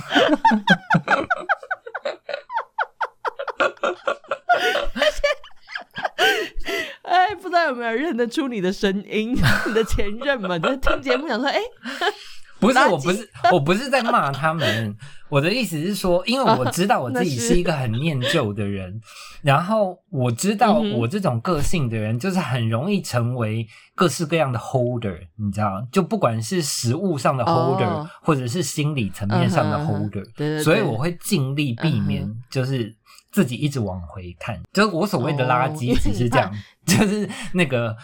[7.34, 9.34] 不知道有没有认得出你的声音？
[9.66, 11.60] 你的前任们就听节目，想说：“哎，
[12.64, 14.96] 不是，我不是， 我不是在骂他们。
[15.28, 19.00] 我的意思是说，因为我知道我自己是一个很念旧的人，
[19.42, 32.94] 然后我知道我这种个性的人，就是很容易成为各式各样的 holder，你知道就不管是食物上的 holder，或者是心理层面上的 holder，对对，所以我会尽力避免，就是。”
[33.34, 36.48] 自己一直往回看，就是我所谓的垃圾，只是这样，
[36.86, 37.96] 就是那个，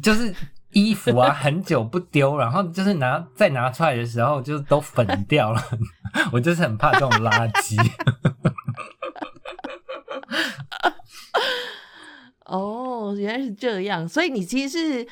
[0.00, 0.32] 就是
[0.72, 5.62] 衣服啊，很久不丢，然后就是拿再拿出来的时候，就都粉掉了。
[6.32, 7.76] 我就是很怕这种垃圾。
[12.46, 15.08] 哦，原来是这样，所以你其实是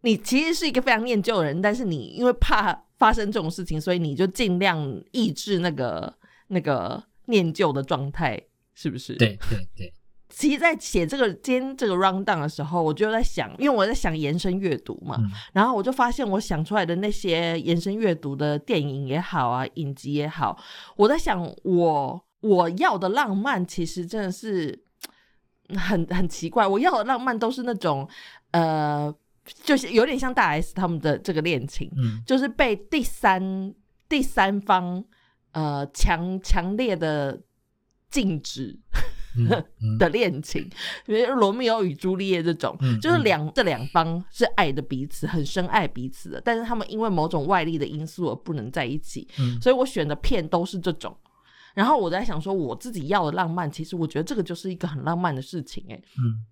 [0.00, 6.12] 你其实是一个非常念旧的人，但是你因为怕发生这种事情，所以你就尽量抑制那个
[6.48, 8.40] 那个念旧的状态。
[8.72, 9.14] 是不是？
[9.16, 9.92] 对对对。
[10.40, 15.18] 其实，在写这个今天这个 round down 的时候，我就在想，因为我在想延伸阅读嘛，
[15.52, 20.58] 然后我就发现，我想出来的那些延伸阅读的电影也好啊，影集也好，
[20.96, 24.82] 我在想，我我要的浪漫，其实真的是
[25.76, 26.66] 很 很奇怪。
[26.66, 28.08] 我要的浪漫都是那种
[28.52, 29.14] 呃
[29.62, 33.74] 就是有点像大 S 他们的这个恋情，嗯就是被第三
[34.08, 35.04] 第三方
[35.52, 37.38] 呃强强烈的
[38.10, 38.78] 禁止
[39.98, 40.68] 的恋情，
[41.06, 51.16] 比如罗密欧与朱丽叶这种，嗯就是两这两方是爱的彼此，很深爱彼此的，但是他们因为某种外力的因素而不能在一起，嗯所以我选的片都是这种。
[51.72, 56.44] 然后我在想说，我自己要的浪漫，其实我觉得这个就是一个很浪漫的事情、欸，嗯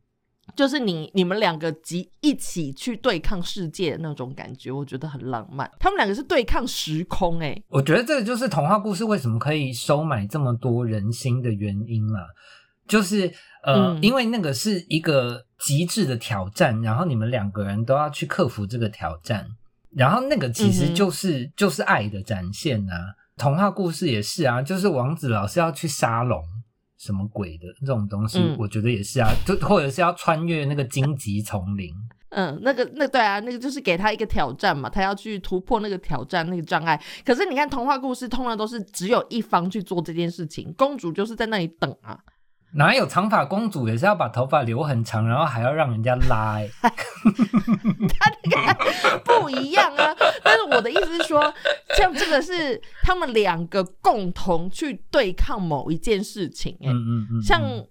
[0.57, 5.71] 就是你你们两个集一起去对抗世界的那种感觉，我觉得很浪漫。
[5.79, 12.27] 他们两个是对抗时空、欸，我觉得这个就是童话故事为什么可以收买这么多人心的原因啦。
[12.89, 19.47] 就是呃，嗯因为那个是一个极致的挑战，然后你们两个人都要去克服这个挑战，
[19.95, 23.15] 然后那个其实就是、就是爱的展现啊。
[23.37, 26.43] 童话故事也是啊，就是王子老是要去沙龙。
[26.99, 31.95] 什么鬼的这种东西，嗯我觉得也是啊，就或者是要穿越那个荆棘丛林，
[32.31, 37.01] 嗯，那个那对啊，那个就是给他一个挑战嘛，他要去突破那个挑战那个障碍。
[37.25, 42.19] 可是你看童话故事，通常都是只有一方去做这件事情，公主就是在那里等啊。
[42.75, 46.71] 哪有长发公主也是要把头发留很长，然后还要让人家拉、欸？
[46.83, 50.15] 他那个不一样啊。
[50.43, 51.53] 但是我的意思是说，
[51.97, 57.87] 像这个是他们两个共同去对抗某一件事情、欸，嗯嗯嗯，像嗯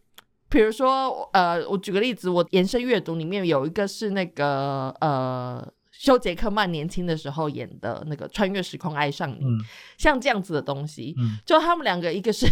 [0.50, 5.68] 比如说，呃，我举个例子，我延伸阅读里面有一个是那个呃。
[5.98, 9.60] 休杰克曼年轻的时候演的那个《穿越时空爱上你》，嗯。
[9.98, 11.38] 像这样子的东西，嗯。
[11.46, 12.46] 就他们两个，一个是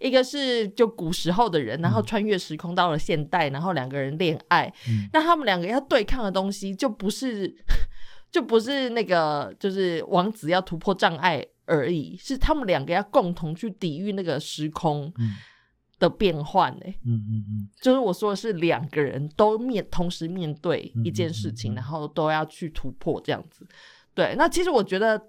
[0.00, 5.08] 一个是就古时候的人，然后穿越时空到了现代，然后两个人恋爱，嗯。
[5.12, 7.56] 那他们两个要对抗的东西就不是
[8.30, 15.34] 就不是那个就是王子要突破障碍而已，是他们两个要共同去抵御那个时空嗯
[15.98, 23.66] 的变换欸、嗯嗯嗯就是我说的是两个人都面同时面对一件事情，嗯嗯嗯嗯然后都要去突破这样子。
[24.14, 25.20] 对，那其实我觉得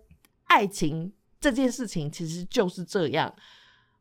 [0.46, 3.34] 爱情这件事情其实就是这样。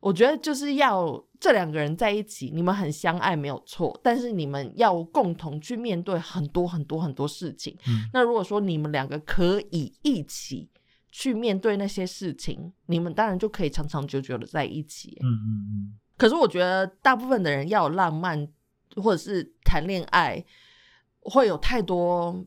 [0.01, 7.77] 我觉得就是要这两个人在一起，你们很相爱没有错，但是你们要共同去面对很多很多很多事情。
[7.89, 10.71] 嗯那如果说你们两个可以一起
[11.11, 15.17] 去面对那些事情，你们当然就可以长长久久的在一起。
[15.23, 18.49] 嗯嗯嗯可是我觉得大部分的人要有浪漫，
[18.97, 20.45] 或者是谈恋爱，
[21.21, 22.45] 会有太多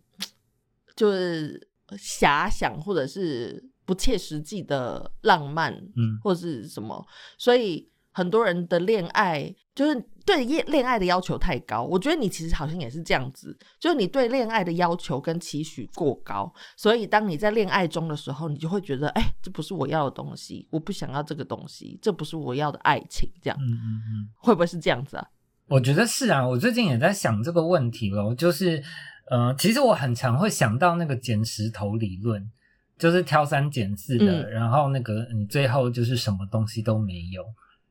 [0.96, 6.20] 就是遐想，或者是不切实际的浪漫，嗯。
[6.24, 7.06] 或是什么，
[7.38, 11.82] 所以很多人的恋爱就是对恋恋爱的要求太高。
[11.84, 25.26] 我觉得你其实好像也是这样子，就是你对恋爱的要求跟期许过高，所以当你在恋爱中的时候，你就会觉得，哎、这不是我要的东西，我不想要这个东西，这不是我要的爱情，这样嗯嗯嗯，会不会是这样子啊？
[25.68, 28.84] 我觉得是啊，我最近也在想这个问题咯，就是
[29.32, 32.52] 呃，其实我很常会想到那个捡石头理论，
[32.98, 37.44] 就是挑三拣四的，嗯然后那个你最后就是什么东西都没有，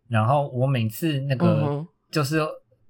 [0.08, 2.40] 然后我每次那嗯个就是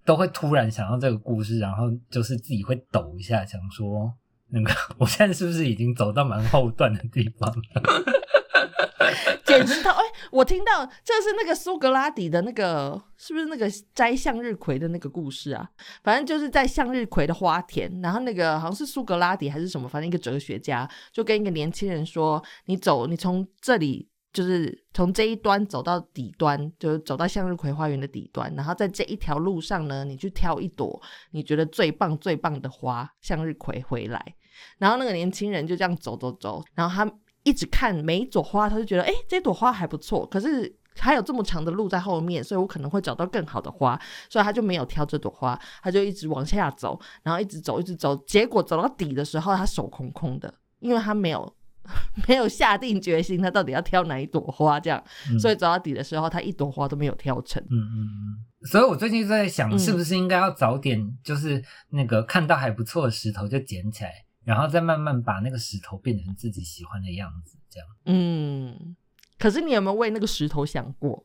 [0.05, 4.13] 都会突然想到这个故事，然后就是自己会抖一下，想说
[4.49, 7.83] 那个 我现在是不是已经走到蛮后段的地方了？
[9.45, 15.69] 简直到，哎、我听到这是那个苏格拉底的那个，是不是那个摘向日葵的那个故事啊？
[16.05, 24.07] 反正就是在向日葵的花田，然后那个好像是苏格拉底还是什么，反正一个哲学家就跟一个年轻人说：“你走，你从这里
[24.39, 34.37] 就是从这一端走到底端，就是走到向日葵花园的底端，然后在这一条路上呢，你去挑一朵你觉得最棒最棒的花向日葵回来。”
[34.79, 51.53] 然后那个年轻人就这样走走走，然后他一直看每一朵花，他就觉得，哎、这朵花还不错，可是还有这么长的路在后面，所以我可能会找到更好的花，所以他就没有挑这朵花，他就一直往下走，然后一直走，一直走，结果走到底的时候，他手空空的，因为他没有。
[52.29, 54.79] 没有下定决心，他到底要挑哪一朵花？
[54.79, 57.63] 这样，嗯所以走到底的时候，他一朵花都没有挑成。
[57.71, 64.13] 嗯嗯嗯，所以我最近就在想，嗯是不是应该要早点，就是那个看到还不错的石头就捡起来，
[64.45, 67.89] 然后再慢慢把那个石头变成自己喜欢的样子，这样。
[68.07, 68.97] 嗯，
[69.39, 71.25] 可是你有没有为那个石头想过？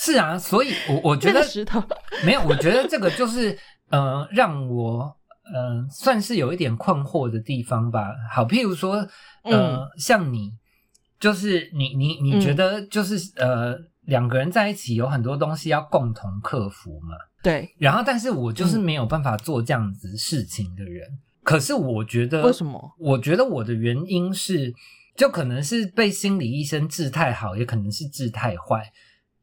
[0.00, 1.82] 是啊，所以我我觉得石头，
[2.24, 3.58] 没有，我觉得这个就是
[3.90, 5.17] 呃，让我
[5.54, 8.14] 呃算是有一点困惑的地方吧。
[8.30, 9.06] 好，譬如说
[9.42, 10.52] 呃，像你，
[11.20, 13.76] 就是你你你嗯觉得就是、呃
[14.08, 17.14] 两个人在一起有很多东西要共同克服嘛？
[17.42, 21.06] 对，然后，但是我就是嗯没有办法做这样子事情的人。
[21.42, 22.90] 可是我觉得，为什么？
[22.98, 24.72] 我觉得我的原因是，
[25.14, 28.90] 就可能是被心理医生治太好，也可能是治太坏。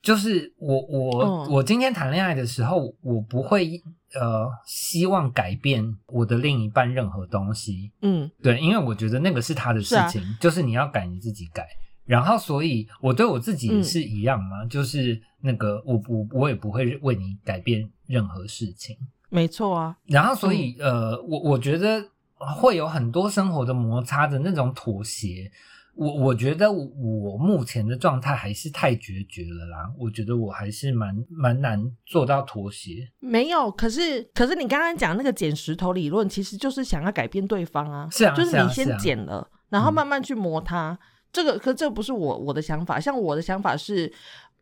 [0.01, 3.79] 就是我我、嗯我今天谈恋爱的时候，我不会
[4.20, 11.68] 呃希望改变我的另一半任何东西，嗯对，因为我觉得那个是他的事是啊情，就是你要改你自己改。
[12.05, 18.95] 然后，所以我对我自己是一样嘛，就是那个我我我也不会为你改变任何事情。
[19.30, 22.03] 没错啊，然后，所以、呃，我我觉得
[22.38, 25.51] 会有很多生活的摩擦的那种妥协。
[25.95, 33.07] 我我觉得我目前的状态还是太决绝了啦，我觉得我还是蛮蛮难做到妥协。
[33.19, 33.71] 没有。
[33.71, 40.97] 可是可是你刚刚讲那个捡石头理论，其实就是想要改变对方啊，是啊就是你先是啊啊捡了，然后嗯慢慢去磨它。
[41.31, 44.11] 这个可这不是我我的想法，像我的想法是。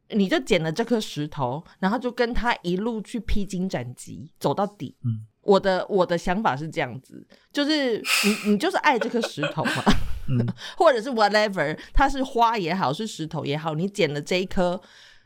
[0.09, 4.95] 你就捡了这颗石头，然后就跟他一路去披荆斩棘，走到底。
[5.03, 9.83] 嗯，我的我的想法是这样子，就是你你就是爱这颗石头嘛，
[10.29, 10.45] 嗯
[10.77, 14.79] 或者是 whatever，它是花也好，是石头也好，你捡了这一颗，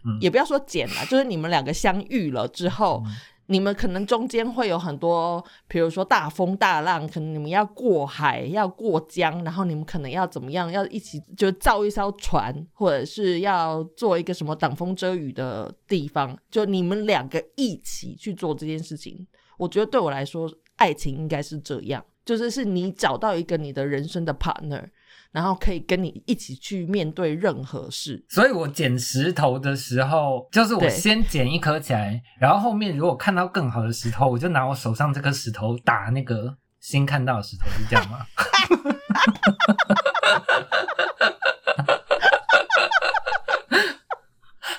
[0.05, 3.15] 嗯也不要说捡了，就是你们两个相遇了之后，嗯
[3.49, 19.25] 你们可能中间会有很多，比如说大风大浪，可能你们要过海，要过江，然后你们可能要怎么样，要一起就造一艘船，或者是要做一个什么挡风遮雨的地方，就你们两个一起去做这件事情。
[19.57, 24.83] 我觉得对我来说，爱情应该是这样，就是是你找到一个你的人生的 partner，
[25.31, 28.23] 然后可以跟你一起去面对任何事。
[28.29, 38.25] 所以我捡石头的时候，就是我先捡一颗起来，然后后面如果看到更好的石头，我就拿我手上这颗石头打那个新看到的石头，是这样吗？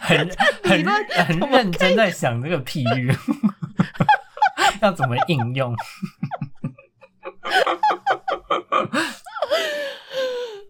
[0.00, 0.18] 很
[0.64, 0.84] 很
[1.26, 3.12] 很认真在想这个譬喻
[4.80, 5.74] 要怎么应用。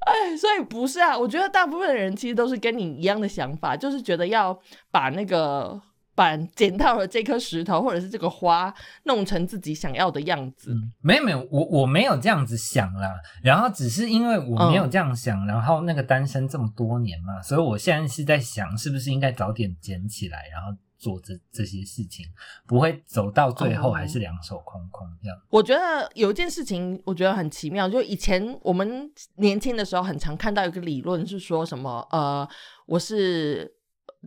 [0.01, 4.59] 哎，所以不是啊，我觉得大部分的人其实都是跟你一样的想法，就是觉得要
[4.91, 5.79] 把那个
[6.15, 8.73] 把捡到了这颗石头或者是这个花
[9.05, 10.73] 弄成自己想要的样子。
[10.73, 20.69] 嗯，没有没有，我我没有这样子想啦，然后只是因为我没有这样想，然后那个单身这么多年嘛，所以我现在是在想，是不是应该早点捡起来，然后
[20.99, 22.27] 做这这些事情，
[22.67, 25.39] 不会走到最后哦还是两手空空这样。
[25.49, 32.47] 我觉得有一件事情，我觉得很奇妙，就以前我们年轻的时候，很常看到一个理论是说什么，呃，
[32.87, 33.73] 我是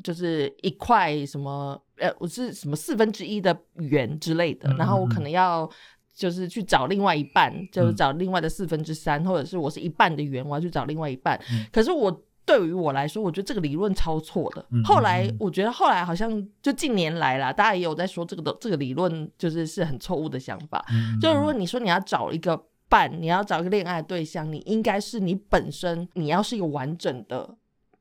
[0.03, 5.69] 就是一块什么，呃，我是什么四分之一的圆之类的，嗯然后我可能要。
[6.13, 11.39] 就是去找另外一半，就是嗯找另外的四分之三，或者是我是一半的圆，我要去找另外一半。
[11.49, 12.11] 嗯可是我
[12.45, 14.65] 对于我来说，我觉得这个理论超错的。
[14.71, 20.83] 嗯后来我觉得后来好像就近年来啦，大家也有在说这个的这个理论就是是很错误的想法。
[20.91, 27.57] 嗯，就如果你说你要找一个伴，你要找一个恋爱对象，你应该是你本身你要是一个完整的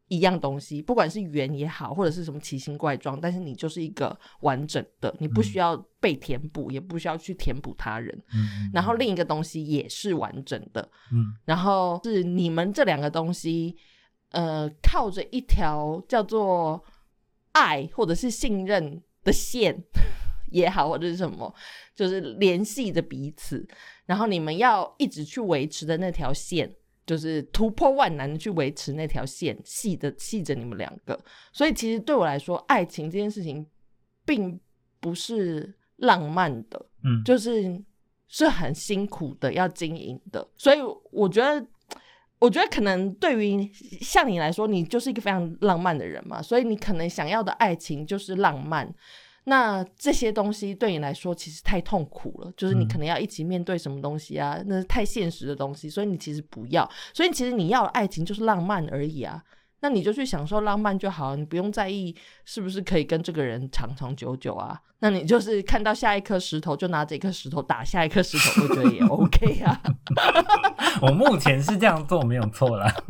[0.09, 8.21] 一样东西，不管是圆也好，或者是什么奇形怪状，但是你就是一个完整的，你不需要被填补，也不需要去填补他人。
[8.73, 13.77] 然后另一个东西也是完整的，嗯然后是你们这两个东西，
[14.31, 16.83] 呃，靠着一条叫做
[17.53, 19.83] 爱或者是信任的线
[20.51, 21.55] 也好，或者是什么，
[21.95, 23.67] 就是联系着彼此，
[24.07, 26.75] 然后你们要一直去维持的那条线。
[27.07, 31.19] 就是突破万难的去维持那条线，系的系着你们两个，
[31.53, 33.67] 所以其实对我来说，爱情这件事情
[34.25, 34.61] 并
[35.01, 37.83] 不是浪漫的，嗯，就是
[38.29, 40.79] 是很辛苦的要经营的，所以
[41.11, 41.67] 我觉得，
[42.41, 43.71] 我觉得可能对于
[44.01, 48.93] 像你来说，你就是一个非常浪漫的人嘛，所以你可能想要的爱情就是浪漫。
[49.45, 56.89] 那这些东西对你来说其实太痛苦了，就是你嗯可能要一起面对什么东西啊，那是太现实的东西，所以你其实不要。
[57.15, 59.43] 所以其实你要的爱情就是浪漫而已啊，
[59.81, 62.15] 那你就去享受浪漫就好，你不用在意
[62.45, 64.79] 是不是可以跟这个人长长久久啊。
[65.01, 69.81] 那你就是看到下一颗石头就拿着一颗石头打下一颗石头，我觉得也 OK 啊。
[71.01, 72.93] 我目前是这样做没有错啦。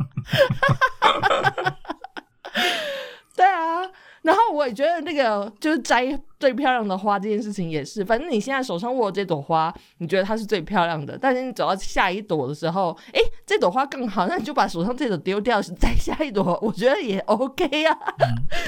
[3.35, 3.81] 对啊，
[4.23, 17.97] 然后我也觉得那个就是摘最漂亮的花这件事情也是，反正你现在手上握的这朵花，你觉得它是最漂亮的，但是你走到下一朵的时候，哎，这朵花更好，那你就把手上这朵丢掉，摘下一朵，我觉得也 OK 啊。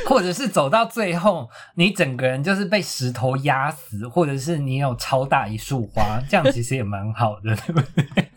[0.08, 8.06] 或者是走到最后，你整个人就是被石头压死，或者是你有超大一束花，这样其实也蛮好的，对不对？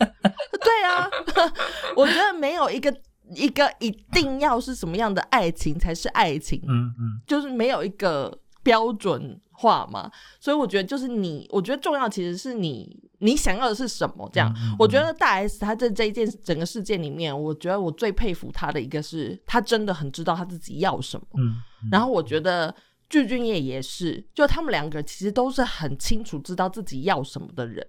[0.66, 1.08] 对啊，
[1.96, 2.94] 我觉得没有一个
[3.34, 10.10] 一个一定要是什么样的爱情才是爱情，嗯嗯就是没有一个标准化嘛，
[10.40, 14.28] 所以我觉得就是你，我觉得重要其实是你你想要的是什么？
[14.32, 21.26] 这样，嗯嗯我觉得大 S 她在这一件整个事件里面，我觉得我最佩服她的一个是，她真的很知道她自己要什么。
[21.38, 22.74] 嗯，嗯然后我觉得
[23.08, 27.86] 具俊晔也是，就他们两个其实都是很清楚知道自己要什么的人，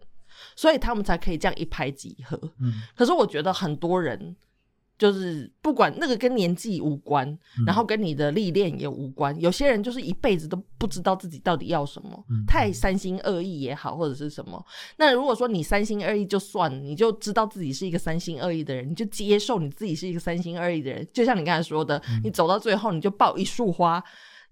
[0.55, 2.39] 所以他们才可以这样一拍即合。
[2.59, 4.35] 嗯可是我觉得很多人
[4.97, 7.27] 就是不管那个跟年纪无关，
[7.59, 14.63] 嗯然后跟你的历练也无关，有些人就是一辈子都不知道自己到底要什么，嗯太三心二意也好，或者是什么。
[14.97, 24.03] 那如果说你三心二意就算了，你就知道自己是一个三心二意的人，你就接受你自己是一个三心二意的人，就像你刚才说的，嗯你走到最后你就抱一束花。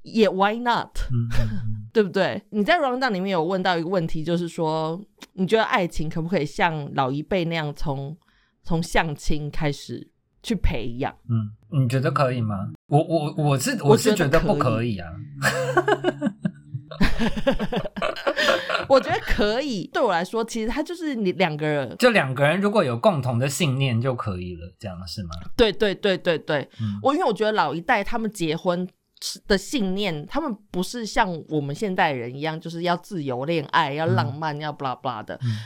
[0.08, 0.96] 也 why not，
[1.91, 2.39] 对不对？
[2.52, 5.02] 你在 round down 里面有问到一个问题，就是说，
[5.34, 8.16] 你觉得爱情可不可以像老一辈那样从
[8.62, 10.08] 从相亲开始
[10.46, 11.12] 去培养？
[11.28, 11.50] 嗯，
[11.82, 12.70] 你觉得可以吗？
[12.88, 15.10] 我我我是我我是觉得不可以啊。
[18.88, 19.89] 我觉得可以。
[19.91, 25.30] 对我来说，其实他就是你两个人，就两个人如果有共同的信念就可以了，这样是吗？
[25.58, 26.70] 对对对对对。
[26.80, 28.88] 嗯我因为我觉得老一代他们结婚
[29.48, 35.36] 的信念，他们不是像我们现代人一样，就是要自由恋爱、要浪漫、要 blah blah 的。
[35.43, 35.58] 嗯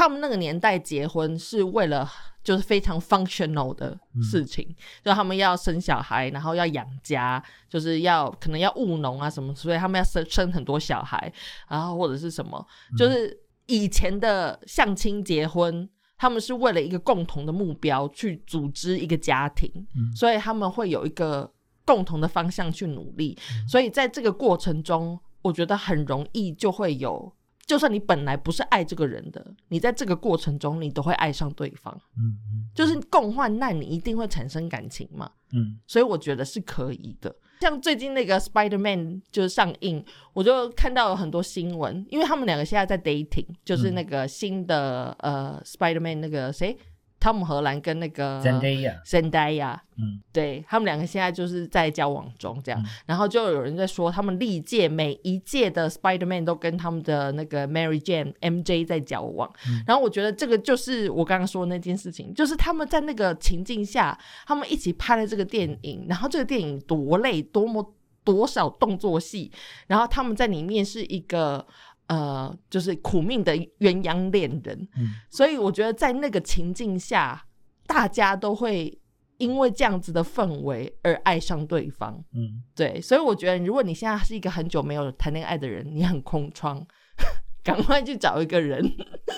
[0.00, 2.10] 他们那个年代结婚是为了
[2.42, 4.66] 就是非常 functional 的事情，
[5.04, 11.30] 就他们要生小孩，然后要养家，就是要可能要务农啊什么，所以他们要生生很多小孩，
[11.68, 15.86] 然后或者是什么，就是以前的相亲结婚。
[16.16, 21.50] 他们是为了一个共同的目标去组织一个家庭，嗯所以他们会有一个
[21.86, 23.38] 共同的方向去努力。
[23.66, 27.32] 所以在这个过程中，我觉得很容易就会有，
[27.70, 35.30] 就算你本来不是爱这个人的，你在这个过程中你都会爱上对方，嗯嗯就是共患难，你一定会产生感情嘛。
[35.52, 37.32] 嗯所以我觉得是可以的。
[37.60, 46.76] 像最近那个 Spider Man 就是上映，我就看到有很多新闻，因为他们两个现在在 dating，就是那个新的、呃 Spider Man 那个谁，
[47.20, 50.20] 汤姆荷兰跟那个 Zendaya 嗯。
[50.32, 52.86] 对他们两个现在就是在交往中这样，嗯。
[53.06, 59.82] 然后就有人在说，他们历届每一届的 Spider Man 都跟他们的那个 Mary Jane MJ 在交往，嗯。
[59.86, 67.94] 然后我觉得这个就是我刚刚说的那件事情，就是他们在那个情境下，他们一起拍了这个电影，然后这个电影多累，多么
[68.24, 69.52] 多少动作戏，
[69.86, 71.66] 然后他们在里面是一个。
[72.10, 77.46] 呃，就是苦命的鸳鸯恋人，嗯所以我觉得在那个情境下，
[77.86, 78.98] 大家都会
[79.38, 82.20] 因为这样子的氛围而爱上对方。
[82.34, 86.84] 嗯对，所以我觉得，如果你现在是一个很久没有谈恋爱的人，你很空窗，
[87.62, 88.84] 赶快去找一个人，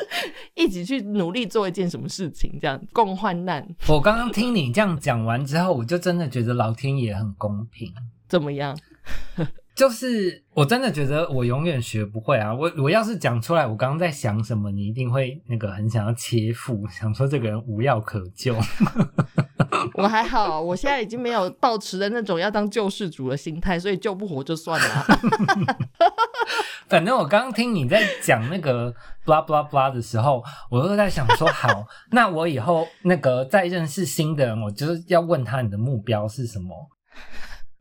[0.56, 7.92] 一起去努力做一件什么事情，这样共患难，我刚刚听你这样讲完之后，我就真的觉得老天爷很公平。
[8.26, 8.74] 怎么样？
[9.74, 12.54] 就是我真的觉得我永远学不会啊！
[12.54, 18.54] 我我要是讲出来，我刚刚在想什么，你一定会那个很想要切腹，想说这个人无药可救。
[19.94, 25.06] 我还好，我现在已经没有抱持的那种要当救世主的心态，所以救不活就算了啊、
[26.88, 28.92] 反正我刚刚听你在讲那个
[29.24, 36.90] blah blah blah 的时候，我就在想说，好，那我以后那个再认识新的人，我就是要问他你的目标是什么。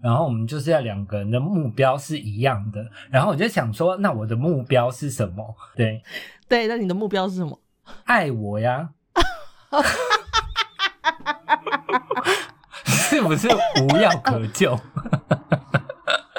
[0.02, 5.56] 然后我们就是要两个人的目标是一样的，然后我就想说，那我的目标是什么？
[5.76, 6.02] 对，
[6.48, 7.60] 对，那你的目标是什么？
[8.06, 8.90] 爱我呀，
[12.86, 13.48] 是不是
[13.84, 14.78] 无药可救？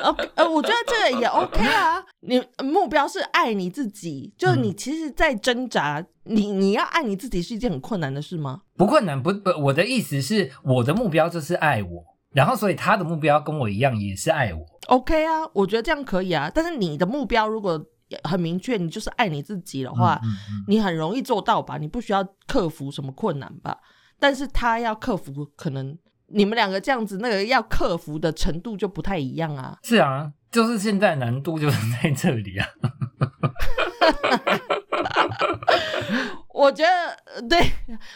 [0.02, 2.02] 呃呃，我觉得这个也 OK 啊。
[2.22, 8.62] 你目标是爱你自己，就是你其实，在挣扎，你你要爱你自己是一件很困难的事吗？
[8.76, 14.64] 不困难，不不，我的意思是，我的目标就是爱我，然后所以他的目标跟我一样，也是爱我。
[14.88, 16.50] OK 啊，我觉得这样可以啊。
[16.52, 17.84] 但是你的目标如果
[18.24, 21.78] 很明确，你就是爱你自己的话，嗯嗯你很容易做到吧？
[21.78, 23.78] 你不需要克服什么困难吧？
[24.18, 29.78] 但是他要克服，可能你们两个这样子，那个要克服的程度就不太一样啊。
[29.82, 32.66] 是啊，就是现在难度就是在这里啊。
[36.62, 37.58] 我觉得，呃对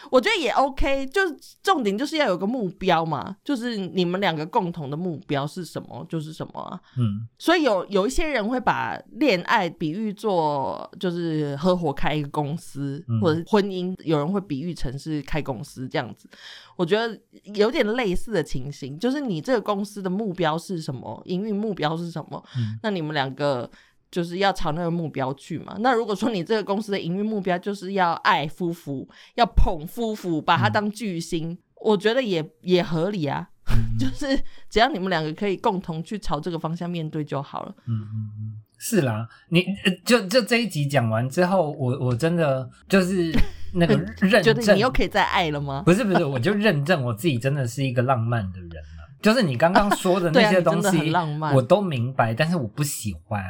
[0.09, 6.79] 我觉得也 OK，就是重点就是要有个目标嘛，就是你们两个共同的目标是什么，就是什么啊。
[6.97, 16.29] 嗯所以有有一些人会把恋爱比喻做就是合伙开一个公司，嗯或者是婚姻，有人会比喻成是开公司这样子。
[16.77, 17.19] 我觉得
[17.55, 23.69] 有点类似的情形，就是你这个公司的目标是什么，营运目标是什么，嗯那你们两个。
[24.11, 25.75] 就是要朝那个目标去嘛。
[25.79, 33.49] 那如果说你这个公司的营运目标就是要爱夫妇，要捧夫妇，把他当巨星，我觉得也也合理啊。
[33.69, 34.39] 嗯就是
[34.69, 37.75] 只要你们两个可以共同去朝这个方向面对就好了。
[37.85, 43.29] 嗯嗯嗯，是啦，你呃就就这一集讲完之后，我我真的就是
[43.73, 45.83] 那个 认觉得证你又可以再爱了吗？
[45.85, 49.09] 不是不是，我就认证我自己真的是一个浪漫的人了。
[49.21, 53.43] 就是你刚刚说的那 些东西，浪漫我都明白，但是我不喜欢。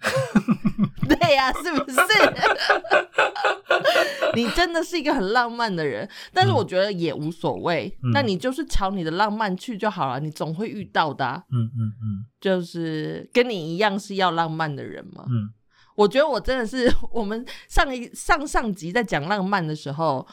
[1.08, 1.98] 对呀、是不是？
[4.34, 7.86] 你真的是一个很浪漫的人，但是我觉得也无所谓。
[8.02, 15.24] 嗯那你就是朝你的浪漫去就好了，你总会遇到的啊、嗯嗯嗯就是跟你一样是要浪漫的人嘛。
[15.28, 15.48] 嗯，
[15.94, 20.26] 我觉得我真的是，我们上一上上集在讲浪漫的时候，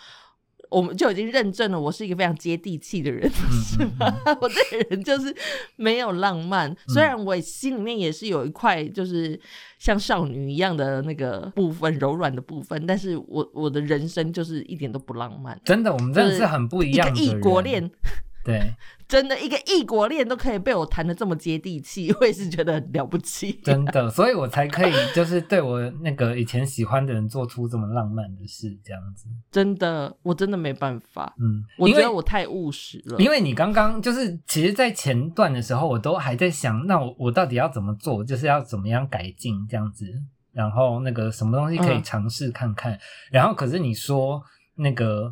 [0.73, 4.13] 我们就已经认证了我是一个非常接地气的人， 是吗？
[4.41, 5.33] 我这个人就是
[5.75, 9.39] 没有浪漫，虽然我心里面也是有一块就是
[9.77, 15.59] 像少女一样的那个部分，柔软的部分，但是我我的人生就是一点都不浪漫。
[15.63, 17.15] 真的，我们真的是很不一样。
[17.15, 17.89] 异国恋，
[18.43, 18.73] 对，
[19.13, 23.51] 真的一个异国恋都可以被我谈的这么接地气，我也是觉得很了不起。
[23.63, 29.27] 真的，所以我才可以就是对我那个以前喜欢的人做出这么浪漫的事，这样子。
[29.51, 31.31] 真的，我真的没办法。
[31.39, 33.19] 嗯，我觉得我太务实了。
[33.19, 40.07] 因为你刚刚就是，其实，在前段的时候，我都还在想，那我我到底要怎么做，就是要怎么样改进这样子，
[40.51, 42.97] 然后那个什么东西可以嗯尝试看看。
[43.31, 44.41] 然后，可是你说
[44.73, 45.31] 那个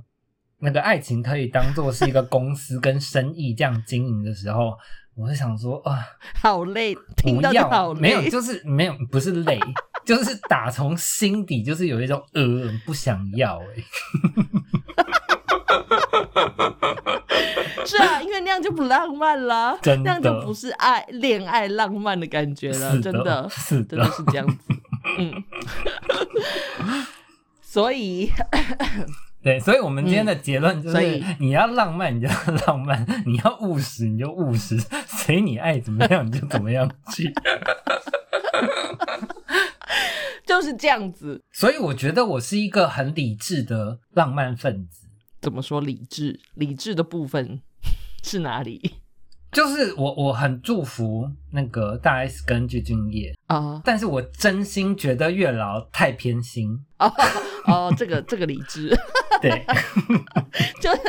[0.62, 4.78] 那个爱情可以当做是一个公司跟生意这样经营的时候，
[5.16, 5.99] 我就想说啊，
[6.39, 7.99] 好累，听到就好，累。
[7.99, 9.59] 没有，就是没有，不是累，
[10.05, 12.43] 就是打从心底就是有一种呃
[12.86, 13.84] 不想要哎、
[17.86, 24.57] 是啊，因为那样就不浪漫啦，真的那样就不是爱恋爱浪漫的感觉了，是真的，是真的是这样子。
[25.18, 25.43] 嗯，
[27.62, 28.30] 所以
[29.44, 32.28] 对，所以我们今天的结论就是你要浪漫你就
[32.68, 34.78] 浪漫，你要务实你就务实，
[35.08, 37.34] 随你爱怎么样你就怎么样去。
[40.46, 41.42] 就是这样子。
[41.52, 45.08] 所以我觉得我是一个很理智的浪漫分子，
[45.42, 46.39] 怎么说理智？
[46.56, 47.62] 理智的部分
[48.24, 48.96] 是哪里
[49.52, 53.82] 就是我我很祝福那个大 S 跟具俊晔，啊？
[53.84, 57.12] 但是我真心觉得月老太偏心，哦
[57.68, 58.98] 哦，这个这个理智，
[59.42, 59.66] 对。
[60.80, 61.02] 就是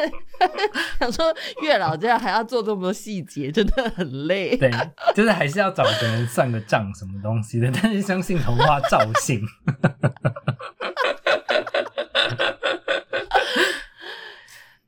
[0.99, 4.57] 想说月老这样还要做这么多细节，真的很累。
[4.57, 4.71] 对，
[5.15, 9.43] 就是还是要找个人算个账什么东西的，但是相信童话照信。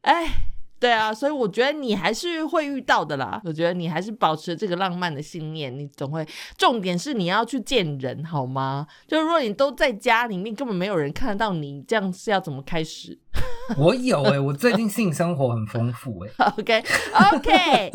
[0.02, 0.43] 哎，
[0.84, 3.40] 对啊，所以我觉得你还是会遇到的啦。
[3.42, 6.26] 我觉得你还是保持这个浪漫的信念，你总会。
[6.58, 8.86] 重点是你要去见人，好吗？
[9.08, 13.18] 就如果你都在家里面，根本没有人看得到你，这样是要怎么开始
[13.78, 16.84] 我有哎、我最近性生活很丰富哎、？OK
[17.32, 17.90] OK，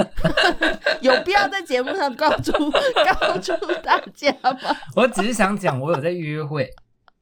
[1.01, 6.67] 有必要在节目上告诉告诉大家吗我只是想讲，我有在约会，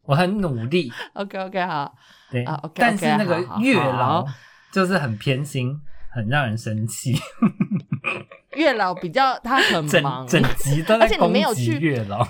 [0.03, 1.93] 我很努力，？OK OK，好，
[2.31, 2.45] 对。
[2.45, 4.27] 啊，OK，OK，但是那个好好月老好
[4.77, 5.75] 就是很偏心，
[6.11, 7.15] 很让人生气，
[8.55, 12.23] 月老比较他很忙整，整集都而且你在攻击没有去月老。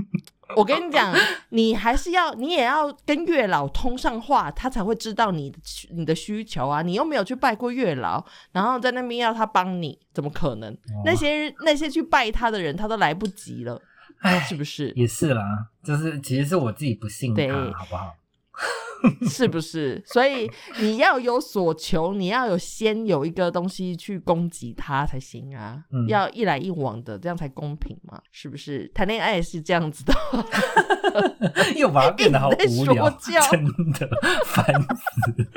[0.54, 1.16] 我跟你讲，
[1.48, 5.58] 你还是要，你也要跟月老通上话，他才会知道你的
[5.92, 6.82] 你的需求啊。
[6.82, 10.76] 你又没有去拜过月老，然后在那边要他帮你，怎么可能？
[11.06, 13.80] 那些那些去拜他的人，他都来不及了，
[14.20, 14.92] 哎，是不是？
[14.94, 15.42] 也是啦，
[15.82, 18.12] 就是其实是我自己不信对他，好不好？
[19.28, 20.02] 是不是？
[20.06, 20.50] 所以
[20.80, 28.90] 你要有所求，你要有先有一个东西去攻击他才行啊，嗯要一来一往的，这样才公平嘛，是不是？
[28.94, 30.14] 谈恋爱也是这样子的。
[31.76, 33.10] 又把它变得好无聊，
[33.50, 34.08] 真的
[34.46, 35.48] 烦死。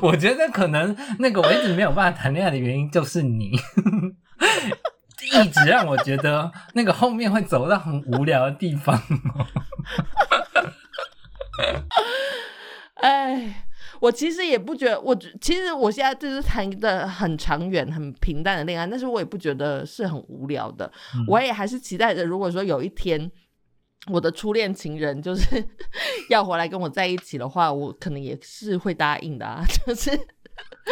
[0.00, 3.50] 我觉得可能那个我一直没有办法谈恋爱的原因就是你，
[5.20, 8.96] 一直让我觉得那个后面会走到很无聊的地方。
[8.96, 9.99] 哎，
[14.00, 20.90] 我其实也不觉得，我其实我现在就是谈一个很长远、很平淡的恋爱，但是我也不觉得是很无聊的。
[21.14, 23.30] 嗯我也还是期待着，如果说有一天
[24.10, 25.62] 我的初恋情人就是
[26.30, 29.62] 要回来跟我在一起的话，我可能也是会答应的啊。
[29.86, 30.10] 就是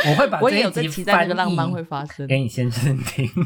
[0.07, 2.27] 我会把我也有在期待那个浪漫会发生。
[2.27, 3.27] 给你先生听。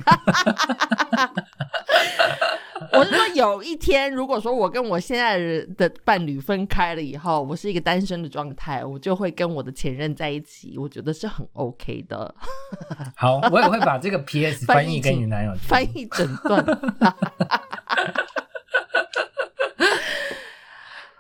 [2.93, 5.39] 我是说，有一天，如果说我跟我现在
[5.77, 12.35] 的伴侣分开了以后，我是一个单身的状态，我就会跟我的前任在一起，我觉得是很 OK 的。
[13.17, 15.55] 好，我也会把这个 PS 翻译给你男友。
[15.55, 16.65] 翻译整段。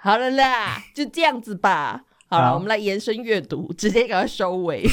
[0.02, 2.04] 好了啦，就这样子吧。
[2.28, 4.84] 好了，好我们来延伸阅读，直接给它收尾。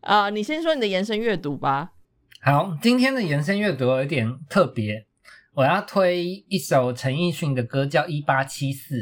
[0.00, 1.90] 啊、你先说你的延伸阅读吧。
[2.46, 5.04] 好，今天的延伸阅读有点特别，
[5.52, 8.94] 我要推一首陈奕迅的歌，叫《一八七四》。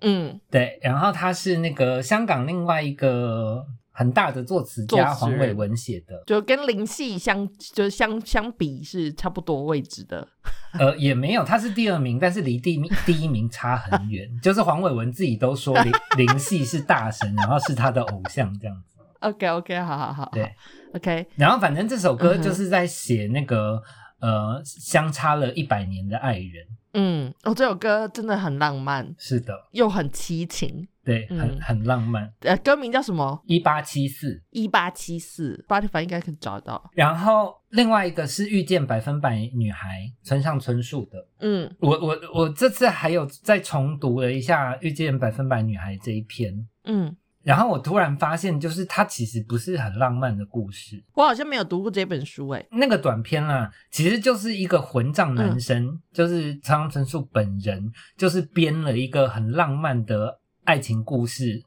[0.00, 10.26] 嗯，对，然后他是那个香港另外一个很大的作词家黄伟文写的，就跟林夕相就是相相比是差不多位置的。
[10.80, 14.28] 呃，也没有，他是第二名，但是离第一名第一名差很远。
[14.42, 15.92] 就是黄伟文自己都说林
[16.26, 18.98] 林夕是大神，然后是他的偶像这样子。
[19.20, 20.52] OK OK，好好好，对，
[20.94, 23.82] ，OK，然后反正这首歌就是在写那个、
[24.20, 26.66] 呃相差了一百年的爱人。
[26.94, 30.88] 嗯，哦，这首歌真的很浪漫，是的，又很凄情。
[31.04, 32.32] 对，嗯很很浪漫。
[32.40, 33.40] 呃，歌名叫什么？
[33.46, 36.90] 一八七四，一八七四，Spotify 应该可以找得到。
[36.94, 41.26] 然后另外一个是遇见百分百女孩，村上春树的。
[41.40, 47.14] 嗯我我我这次还有再重读了一下《遇见百分百女孩》这一篇，嗯，
[47.48, 51.02] 然后我突然发现，就是它其实不是很浪漫的故事。
[51.14, 61.64] 我好像没有读过这本书，哎，那个短片啦，其实就是一个混账男生，就是仓上春树本人，就是编了一个很浪漫的爱情故事，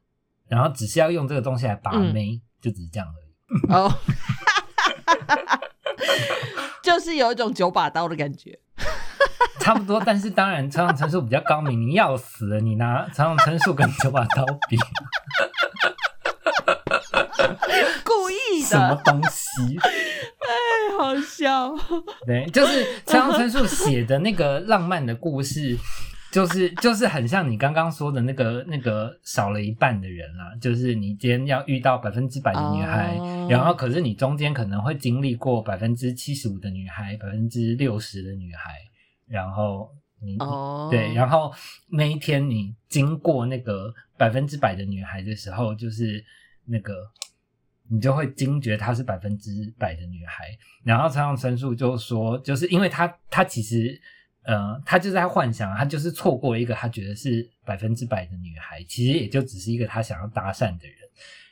[0.48, 3.74] 然后只是要用这个东西来把妹，就只是这样而已。
[3.74, 3.92] 哦，
[6.84, 8.60] 就是有一种九把刀的感觉。
[9.60, 14.78] 差不多，但是当然，仓上春树比较高明，你要死了，你拿仓上春树跟九把刀比，
[18.72, 19.78] 什么，东西？
[20.42, 21.74] 哎好笑。
[22.26, 25.78] 对，就是仓上春树写的那个浪漫的故事，
[26.32, 38.72] 就是 就是很像你刚刚说的那个那个少了一半的人啦，就是你今天要遇到百分之百的女孩，哦然后可是你中间可能会经历过百分之七十五的女孩，百分之六十的女孩，
[39.28, 39.90] 然后
[40.22, 40.38] 你。
[40.40, 41.52] 哦，对，然后
[41.90, 46.24] 那一天你经过那个百分之百的女孩的时候，就是
[46.66, 46.94] 那个
[47.92, 50.46] 你就会惊觉她是百分之百的女孩。
[50.84, 54.00] 然后仓上春树就说，就是因为他他其实
[54.44, 60.96] 呃，他就在幻想，他就是错过一个他觉得是百分之百的女孩，其实也就只是一个他想要搭讪的人。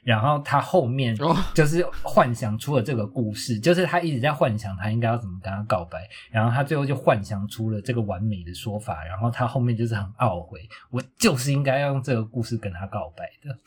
[0.01, 13.59] 然后他后面哦就是幻想出了这个故事，就是他一直在幻想他应该要怎么跟他告白，然后他最后就幻想出了这个完美的说法，然后他后面就是很懊悔，我就是应该要用这个故事跟他告白的，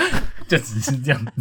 [0.48, 1.32] 就只是这样子。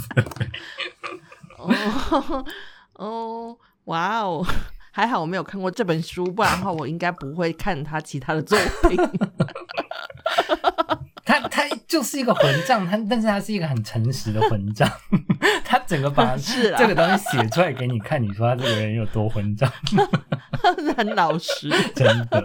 [1.58, 2.46] 哦
[2.94, 4.46] 哦，哇哦！
[4.92, 8.58] 还好我没有看过这本书，不然的话我应该不会看他其他的作
[8.90, 8.98] 品。
[11.24, 14.90] 他他就是一个混账，他但是他是一个很诚实的混账，
[15.64, 19.72] 他整个把这个东西写出来给你看，你说他这个人有多混账，
[20.98, 21.70] 很老实。
[21.94, 22.44] 真的。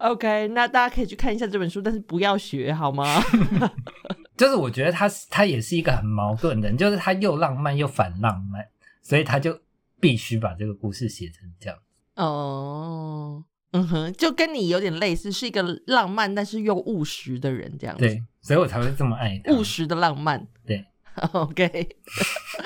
[0.00, 3.20] OK，那大家可以去看一下这本书，但是不要学好吗？
[4.36, 8.64] 就是我觉得他是他也是一个很矛盾的人，就是他又浪漫又反浪漫，
[9.02, 9.58] 所以他就
[9.98, 11.76] 必须把这个故事写成这样。
[12.14, 18.04] 哦，嗯哼，就跟你有点类似，是一个浪漫但是又务实的人，这样子。
[18.04, 19.52] 对，所以我才会这么爱他。
[19.52, 20.46] 务实的浪漫。
[20.64, 20.84] 对
[21.32, 21.88] ，OK。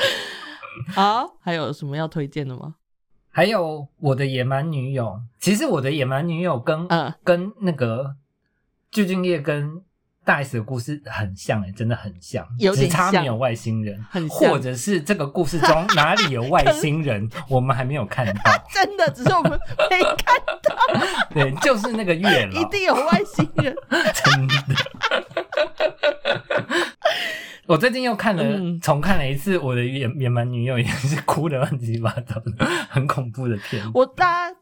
[0.94, 2.74] 好，还有什么要推荐的吗？
[3.32, 8.14] 还有我的野蛮女友，其实我的野蛮女友跟、嗯跟那个
[8.90, 9.82] 具俊晔跟
[10.24, 18.42] 大 S 的故事很像诶、真的很像，有点像只差没有外星人，很或者是这个故事中哪里有外星人， 我们还没有看到。
[18.70, 19.58] 真的，只是我们
[19.90, 20.76] 没看到，
[21.34, 23.74] 对，就是那个月一，定有外星人。
[24.14, 24.54] 真的。
[27.72, 33.82] 我最近又看了、嗯重看了一次我的野野蛮女友，也是哭的乱七八糟的，很恐怖的片。
[33.94, 34.56] 我大家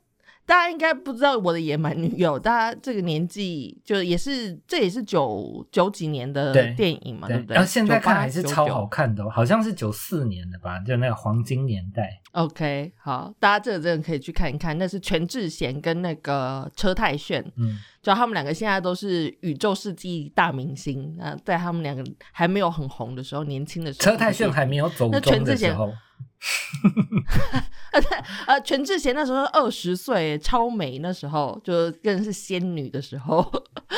[0.51, 7.55] 大家应该不知道我的野蛮女友，大家这个年纪就也是这也是九九几年的对电影嘛，对不对？
[7.55, 12.21] 然后现在看98还是超好看的、哦，好像是九四年的吧，就那个黄金年代。
[12.33, 21.15] OK，好，大家这个真的可以去看一看，那是全智贤跟那个车太铉，嗯，就他们两个现在都是宇宙世纪大明星。
[21.17, 25.93] 那在他们两个还没有很红的时候，年轻的时候，车太铉还没有走那全智贤的时候，
[28.47, 33.45] 呃，全智贤那时候二十岁，超美，那时候就更是仙女的时候。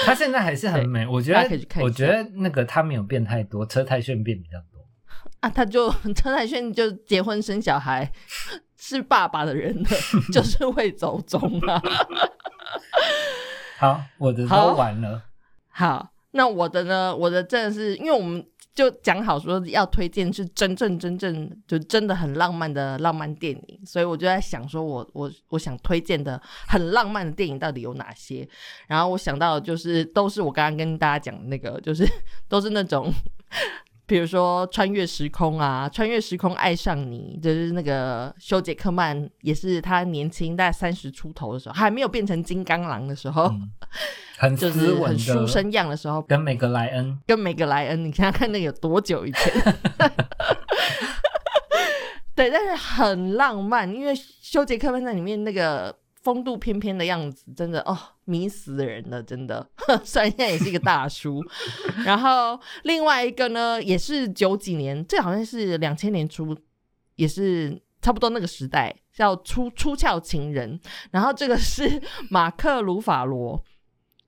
[0.04, 1.06] 她现在还是很美。
[1.06, 4.82] 我觉得，我觉得那个她没有变太多，车太炫变比较多。
[5.40, 8.10] 啊，他就车太炫就结婚生小孩，
[8.76, 9.88] 是爸爸的人了，
[10.32, 11.82] 就是会走中啊。
[13.78, 15.22] 好，我的好都完了。
[15.68, 17.14] 好，那我的呢？
[17.14, 28.48] 我的真的是因为我们就讲好说要推荐是真正真正就真的很浪漫的浪漫电影，所以我就在想说我我我想推荐的很浪漫的电影到底有哪些？
[28.88, 32.08] 然后我想到就是都是我刚刚跟大家讲的那个，就是
[32.48, 33.12] 都是那种。
[34.12, 43.70] 比如说穿越时空啊，穿越时空爱上你，就是那个修杰克曼，也是他年轻大概三十出头的时候，还没有变成金刚狼的时候，嗯
[44.36, 49.50] 很就是很书，生样的时候，跟梅格莱恩，跟梅格莱恩，你看看那个有多久以前？
[52.34, 59.68] 对，但是很浪漫，因为修杰克曼在里面那个风度翩翩的样子，真的哦，迷死人了，真的。
[60.04, 61.42] 虽然现在也是一个大叔，
[62.06, 66.56] 然后另外一个呢，也是九几年，这好像是两千年初，
[67.16, 70.80] 也是差不多那个时代，叫出出鞘情人。
[71.10, 72.00] 然后这个是
[72.30, 73.60] 马克·鲁法罗，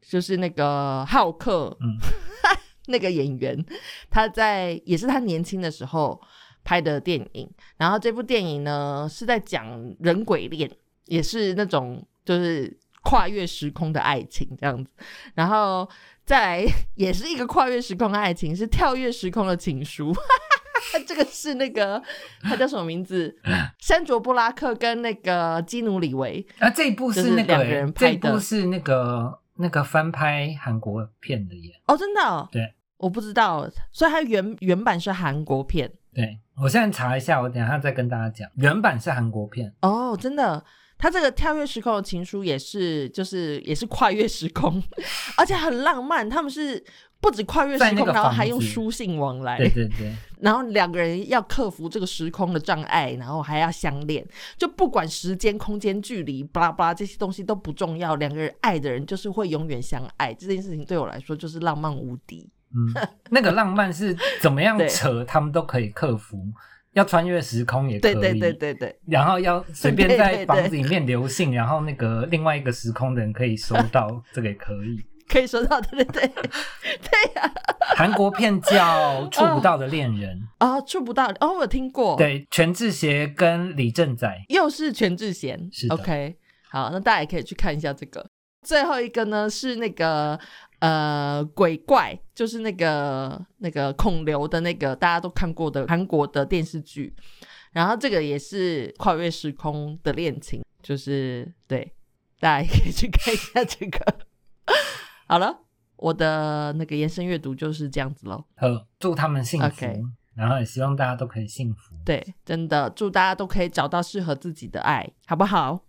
[0.03, 1.97] 就是那个浩克，嗯
[2.87, 3.65] 那个演员，
[4.11, 6.21] 他在也是他年轻的时候
[6.65, 7.49] 拍的电影。
[7.77, 10.71] 然后这部电影呢是在讲人鬼恋，
[11.07, 14.93] 也是那种就是跨越时空的爱情这样子。
[15.35, 15.89] 然后
[16.25, 20.13] 再来也是一个跨越时空的爱情，是跳跃时空的情书。
[21.07, 22.01] 这个是那个
[22.43, 23.35] 他叫什么名字？
[23.79, 31.73] 山卓布拉克跟那个基努里维啊，这一部是那个两个人欸，这一拍的部是那个那个翻拍韩国片的耶。
[31.87, 32.49] 哦，真的、哦？
[32.53, 38.49] 对，我不知道，所以它原原版是韩国片对我现在查一下，我等一下再跟大家讲。
[38.55, 40.65] 原版是韩国片，哦，真的。
[40.97, 44.83] 它这个跳跃时空的情书也是，就是也是跨越时空，
[45.37, 46.29] 而且很浪漫。
[46.29, 46.83] 他们是
[47.21, 54.27] 不止跨越时空，然后还用书信往来，对对对，然后两个人要克服这个时空的障碍，然后还要相恋，
[54.57, 60.33] 就不管时间、空间、距离，巴拉巴拉这些东西都不重要，两个人爱的人就是会永远相爱。
[60.33, 62.49] 这件事情对我来说就是浪漫无敌。
[62.75, 66.47] 嗯，那个浪漫是怎么样 对扯，他们都可以克服。
[66.95, 75.05] 要穿越时空也可以，对对对对对，然后要随便在房子里面留信，然后那个另外一个时空的人可以收到， 这个也可以。
[75.27, 77.53] 可以收到，对对对，对 呀、
[77.97, 85.69] 韩国片叫《触不到的恋人》，哦，触不到，哦，我有听过，，对，全智贤跟李正宰，又是全智贤。
[85.73, 86.37] 是，OK，
[86.71, 88.25] 好，那大家也可以去看一下这个。
[88.63, 90.39] 最后一个呢是那个
[90.85, 97.15] 呃鬼怪，就是那个那个孔刘的那个大家都看过的韩国的电视剧，
[97.73, 101.91] 然后这个也是跨越时空的恋情，就是对，
[102.39, 103.99] 大家也可以去看一下这个。
[105.27, 105.61] 好了，
[105.97, 108.45] 我的那个延伸阅读就是这样子喽。
[108.55, 108.69] 好
[108.99, 109.87] 祝他们幸福
[110.35, 111.95] 然后也希望大家都可以幸福。
[112.05, 115.81] 对，真的祝大家都可以找到适合自己的爱，好不好？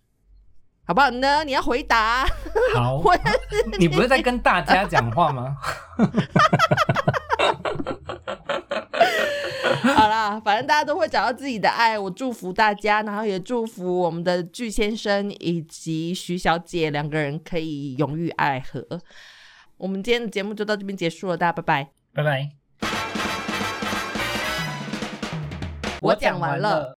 [0.87, 1.43] 好不好呢？
[1.43, 2.25] 你要回答。
[2.75, 3.17] 好我，
[3.79, 5.57] 你不是在跟大家讲话吗？
[9.95, 18.85] 好啦，反正大家都会找到自己的爱，我祝福大家，然后也祝福我们的巨先生以及徐小姐两个人可以永浴爱河。
[19.77, 21.89] 我们今天的节目就到这边结束了，大家拜拜。
[22.13, 22.49] 拜拜。
[26.01, 26.93] 我讲完了。